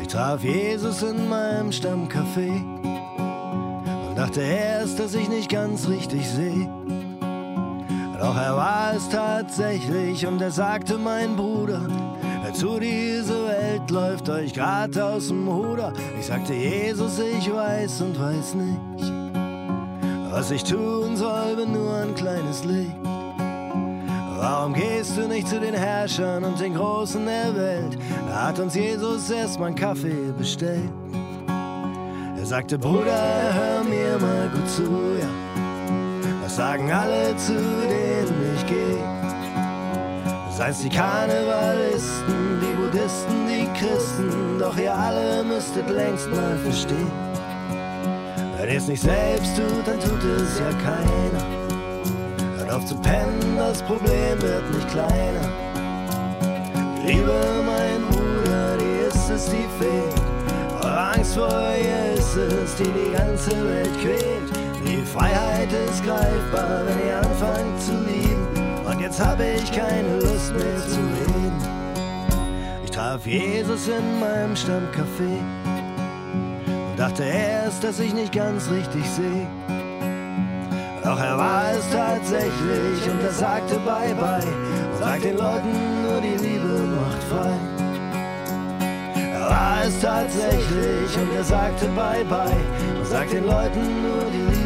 [0.00, 2.81] ich traf Jesus in meinem Stammcafé
[4.22, 6.68] dachte erst, dass ich nicht ganz richtig sehe.
[8.20, 11.80] Doch er war es tatsächlich und er sagte, mein Bruder,
[12.52, 15.92] zu diese Welt läuft euch grad aus dem Ruder.
[16.20, 19.12] Ich sagte, Jesus, ich weiß und weiß nicht,
[20.30, 22.94] was ich tun soll, bin nur ein kleines Licht.
[24.36, 27.98] Warum gehst du nicht zu den Herrschern und den Großen der Welt?
[28.28, 30.92] Da hat uns Jesus erstmal einen Kaffee bestellt.
[32.42, 33.81] Er sagte, Bruder, hör
[34.18, 34.82] mal gut zu,
[35.20, 35.28] ja
[36.56, 38.98] sagen alle, zu denen ich gehe.
[40.50, 47.10] Sei's die Karnevalisten, die Buddhisten, die Christen, doch ihr alle müsstet längst mal verstehen.
[48.56, 51.46] Wenn ihr es nicht selbst tut, dann tut es ja keiner.
[52.58, 55.48] Hört auf zu pennen, das Problem wird nicht kleiner.
[57.04, 60.31] Liebe, mein Bruder, die ist es, die fehlt.
[61.22, 64.50] Eure Angst vor ihr ist es, die die ganze Welt quält.
[64.84, 68.46] Die Freiheit ist greifbar, wenn ihr anfangt zu lieben.
[68.84, 71.52] Und jetzt habe ich keine Lust mehr zu reden.
[72.84, 75.38] Ich traf Jesus in meinem Stammcafé
[76.90, 79.46] und dachte erst, dass ich nicht ganz richtig sehe.
[81.04, 86.20] Doch er war es tatsächlich und er sagte Bye bye und sagt den Leuten nur
[86.20, 87.71] die Liebe macht frei.
[89.84, 91.18] Es tatsächlich.
[91.18, 92.54] Und er sagte Bye bye.
[92.98, 94.61] Und sagt den Leuten nur die Liebe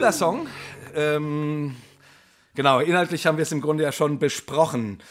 [0.00, 0.48] cooler Song.
[0.94, 1.76] Ähm,
[2.54, 5.02] genau, inhaltlich haben wir es im Grunde ja schon besprochen.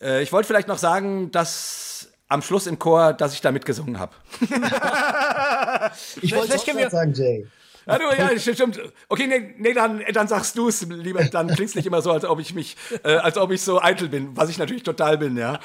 [0.00, 3.98] Äh, ich wollte vielleicht noch sagen, dass am Schluss im Chor, dass ich da mitgesungen
[3.98, 4.12] habe.
[6.22, 7.48] ich wollte es sagen, Jay.
[7.86, 8.80] Ja, du, ja, stimmt.
[9.08, 11.22] Okay, nee, nee dann, dann sagst du es lieber.
[11.24, 13.80] Dann klingt es nicht immer so, als ob ich mich, äh, als ob ich so
[13.80, 15.60] eitel bin, was ich natürlich total bin, ja.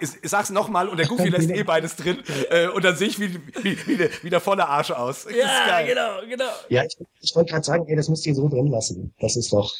[0.00, 3.08] Ich, ich sag's nochmal und der Goofy lässt eh beides drin äh, und dann sehe
[3.08, 5.26] ich wie, wie, wie, der, wie der volle Arsch aus.
[5.30, 6.50] Ja, genau, genau.
[6.70, 9.12] Ja, ich, ich wollte gerade sagen, ey, das müsst ihr so drin lassen.
[9.20, 9.74] Das ist doch,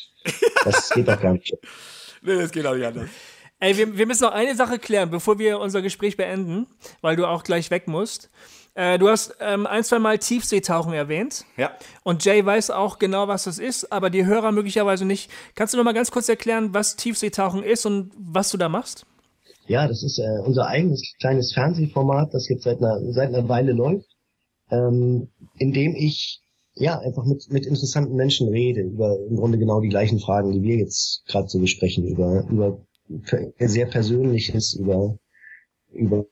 [0.64, 1.56] das geht doch gar nicht.
[2.22, 3.08] nee, das geht auch nicht anders.
[3.60, 6.66] Ey, wir, wir müssen noch eine Sache klären, bevor wir unser Gespräch beenden,
[7.00, 8.30] weil du auch gleich weg musst.
[8.78, 11.44] Äh, du hast ähm, ein, zwei Mal Tiefseetauchen erwähnt.
[11.56, 11.72] Ja.
[12.04, 15.32] Und Jay weiß auch genau, was das ist, aber die Hörer möglicherweise nicht.
[15.56, 19.04] Kannst du noch mal ganz kurz erklären, was Tiefseetauchen ist und was du da machst?
[19.66, 23.72] Ja, das ist äh, unser eigenes kleines Fernsehformat, das jetzt seit einer, seit einer Weile
[23.72, 24.06] läuft,
[24.70, 26.40] ähm, in dem ich
[26.76, 30.62] ja einfach mit, mit interessanten Menschen rede über im Grunde genau die gleichen Fragen, die
[30.62, 32.78] wir jetzt gerade so besprechen, über, über
[33.58, 35.18] sehr Persönliches, über,
[35.90, 36.26] über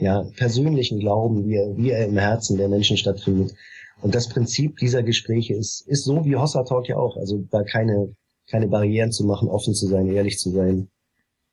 [0.00, 3.54] ja, persönlichen Glauben, wie er, wie er im Herzen der Menschen stattfindet.
[4.00, 7.16] Und das Prinzip dieser Gespräche ist, ist so wie Hossa Talk ja auch.
[7.16, 8.14] Also da keine,
[8.48, 10.88] keine Barrieren zu machen, offen zu sein, ehrlich zu sein.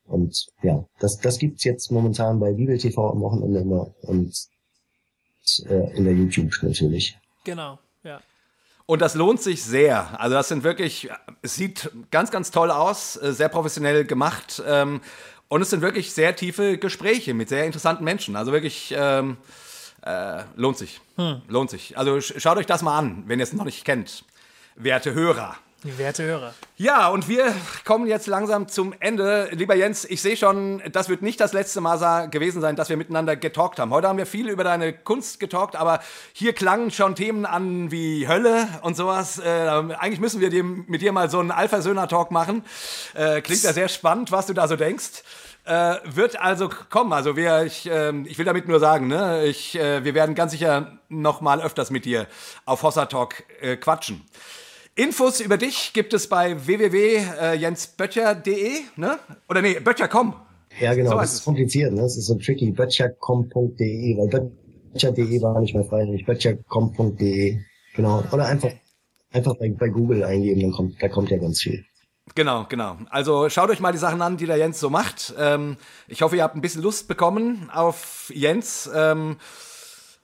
[0.06, 4.36] Und ja, das, das gibt's jetzt momentan bei Bibel TV am Wochenende immer und
[5.68, 7.18] äh, in der YouTube natürlich.
[7.44, 8.22] Genau, ja.
[8.88, 10.20] Und das lohnt sich sehr.
[10.20, 11.10] Also das sind wirklich,
[11.42, 14.62] es sieht ganz, ganz toll aus, äh, sehr professionell gemacht.
[14.68, 15.02] Ähm,
[15.48, 18.36] und es sind wirklich sehr tiefe Gespräche mit sehr interessanten Menschen.
[18.36, 19.38] Also wirklich ähm,
[20.02, 21.02] äh, lohnt sich.
[21.18, 21.42] Hm.
[21.48, 21.98] Lohnt sich.
[21.98, 24.26] Also schaut euch das mal an, wenn ihr es noch nicht kennt.
[24.76, 25.58] Werte Hörer.
[25.86, 26.54] Werte Hörer.
[26.78, 27.54] Ja, und wir
[27.86, 29.50] kommen jetzt langsam zum Ende.
[29.52, 32.98] Lieber Jens, ich sehe schon, das wird nicht das letzte Mal gewesen sein, dass wir
[32.98, 33.92] miteinander getalkt haben.
[33.92, 36.00] Heute haben wir viel über deine Kunst getalkt, aber
[36.34, 39.38] hier klangen schon Themen an wie Hölle und sowas.
[39.38, 42.64] Äh, eigentlich müssen wir mit dir mal so einen Alpha-Söhner-Talk machen.
[43.14, 45.24] Äh, klingt ja sehr spannend, was du da so denkst.
[45.66, 47.14] Äh, wird also kommen.
[47.14, 50.52] Also wir, ich, äh, ich will damit nur sagen, ne, ich, äh, wir werden ganz
[50.52, 52.28] sicher noch mal öfters mit dir
[52.66, 54.24] auf Hossa Talk äh, quatschen.
[54.98, 59.20] Infos über dich gibt es bei www.jensböttcher.de, ne?
[59.50, 60.34] Oder nee, böttcher.com.
[60.80, 62.02] Ja, genau, So das ist kompliziert, ne?
[62.02, 62.72] Das ist so tricky.
[62.72, 67.60] Böttcher.com.de, weil Böttcher.de war nicht mehr frei, nämlich Böttcher.com.de.
[67.96, 68.24] Genau.
[68.32, 68.72] Oder einfach,
[69.34, 71.84] einfach bei, bei Google eingeben, dann kommt, da kommt ja ganz viel.
[72.34, 72.98] Genau, genau.
[73.10, 75.34] Also schaut euch mal die Sachen an, die der Jens so macht.
[75.38, 75.76] Ähm,
[76.08, 79.36] ich hoffe, ihr habt ein bisschen Lust bekommen auf Jens ähm,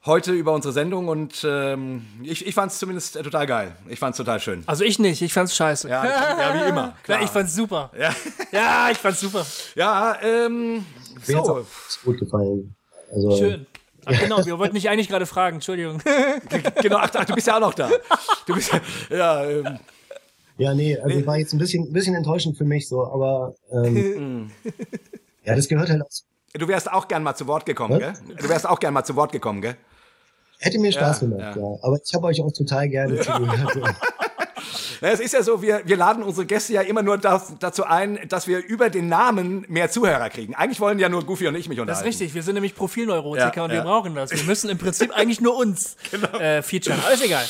[0.05, 3.75] heute über unsere Sendung und ähm, ich, ich fand es zumindest äh, total geil.
[3.87, 4.63] Ich fand es total schön.
[4.65, 5.89] Also ich nicht, ich fand's scheiße.
[5.89, 6.95] Ja, ja wie immer.
[7.03, 7.19] Klar.
[7.19, 7.91] Ja, ich fand's super.
[7.97, 8.15] Ja,
[8.51, 9.45] Ja, ich fand's super.
[9.75, 10.85] ja ähm,
[11.27, 11.39] Mir so.
[11.39, 11.65] auch
[12.03, 12.75] gut gefallen.
[13.11, 13.65] Also, Schön.
[14.05, 16.01] Ach genau, wir wollten dich eigentlich gerade fragen, Entschuldigung.
[16.81, 17.87] Genau, ach, ach, du bist ja auch noch da.
[18.47, 18.71] Du bist
[19.11, 19.77] ja, ähm,
[20.57, 24.49] Ja, nee, also war jetzt ein bisschen, ein bisschen enttäuschend für mich so, aber ähm,
[25.45, 26.25] ja, das gehört halt aus.
[26.53, 28.13] du wärst auch gern mal zu Wort gekommen, gell?
[28.13, 28.37] Was?
[28.37, 29.75] Du wärst auch gern mal zu Wort gekommen, gell?
[30.61, 31.61] Hätte mir Spaß Ja, gemacht, ja.
[31.61, 31.77] ja.
[31.81, 33.75] Aber ich habe euch auch total gerne zugehört.
[35.01, 37.83] Ja, es ist ja so, wir, wir laden unsere Gäste ja immer nur das, dazu
[37.83, 40.53] ein, dass wir über den Namen mehr Zuhörer kriegen.
[40.53, 42.09] Eigentlich wollen ja nur Goofy und ich mich Das unterhalten.
[42.09, 43.77] ist richtig, wir sind nämlich Profilneurotiker Ja, und ja.
[43.77, 44.29] wir brauchen das.
[44.31, 45.95] Wir müssen im Prinzip eigentlich nur uns
[46.39, 46.99] äh, featuren.
[47.07, 47.43] Alles egal.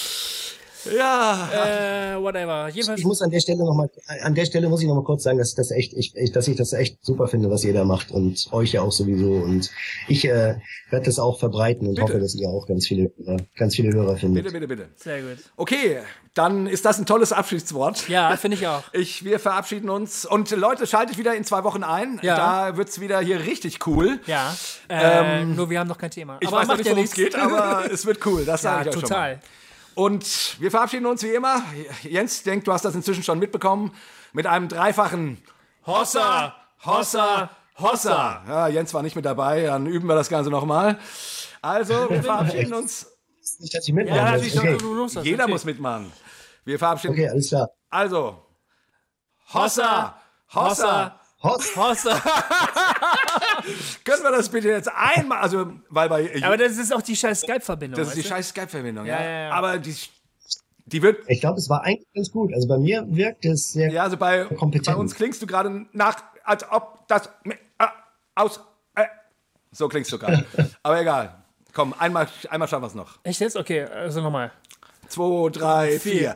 [0.95, 2.69] Ja, Äh, whatever.
[2.69, 2.99] Jedenfalls.
[2.99, 3.89] Ich muss an der Stelle noch mal,
[4.23, 6.47] an der Stelle muss ich noch mal kurz sagen, dass das echt, ich, ich, dass
[6.47, 9.69] ich das echt super finde, was ihr da macht und euch ja auch sowieso und
[10.07, 10.55] ich äh,
[10.89, 12.03] werde das auch verbreiten und Bitte.
[12.07, 14.43] hoffe, dass ihr auch ganz viele, äh, ganz viele Hörer findet.
[14.43, 14.89] bitte, bitte, bitte.
[14.97, 15.37] Sehr gut.
[15.57, 15.99] Okay,
[16.33, 18.07] dann ist das ein tolles Abschiedswort.
[18.07, 18.83] Ja, finde ich auch.
[18.93, 20.25] Ich, wir verabschieden uns.
[20.25, 22.19] Und Leute, schaltet wieder in zwei Wochen ein.
[22.21, 22.35] Ja.
[22.69, 24.19] Da wird's wieder hier richtig cool.
[24.27, 24.55] Ja.
[24.89, 26.37] Äh, nur wir haben noch kein Thema.
[26.41, 27.33] Ich aber weiß noch macht nicht, ja worum es nichts.
[27.33, 28.45] geht, aber es wird cool.
[28.45, 29.31] Das Ja, sage ich euch total.
[29.33, 29.41] schon mal.
[29.95, 31.63] Und wir verabschieden uns wie immer.
[32.03, 33.93] Jens, ich denke, du hast das inzwischen schon mitbekommen.
[34.33, 35.41] Mit einem dreifachen
[35.85, 36.55] Hossa,
[36.85, 38.43] Hossa, Hossa.
[38.47, 40.99] Ja, Jens war nicht mit dabei, dann üben wir das Ganze nochmal.
[41.61, 43.07] Also, wir verabschieden uns.
[43.59, 44.45] Nicht, dass ich mitmachen Ja, muss.
[44.45, 44.77] ich okay.
[45.15, 46.11] hast, Jeder muss mitmachen.
[46.63, 47.69] Wir verabschieden okay, alles klar.
[47.89, 48.45] Also,
[49.53, 50.15] Hossa,
[50.53, 51.19] Hossa.
[51.43, 52.21] Horst, Hossa.
[54.05, 57.41] Können wir das bitte jetzt einmal, also, weil bei, Aber das ist auch die scheiß
[57.41, 57.99] Skype-Verbindung.
[57.99, 59.19] das ist die scheiß Skype-Verbindung, ja.
[59.19, 59.51] Ja, ja, ja.
[59.51, 59.95] Aber die,
[60.85, 62.53] die wird, ich glaube, es war eigentlich ganz gut.
[62.53, 64.95] Also bei mir wirkt es sehr ja, also bei, kompetent.
[64.95, 67.55] bei uns klingst du gerade nach, als ob das äh,
[68.35, 68.59] aus,
[68.95, 69.05] äh,
[69.71, 70.45] so klingst du gerade.
[70.83, 71.43] Aber egal.
[71.73, 73.17] Komm, einmal, einmal schaffen wir es noch.
[73.23, 73.55] Echt jetzt?
[73.55, 74.51] Okay, also nochmal.
[75.07, 76.35] Zwei, drei, vier.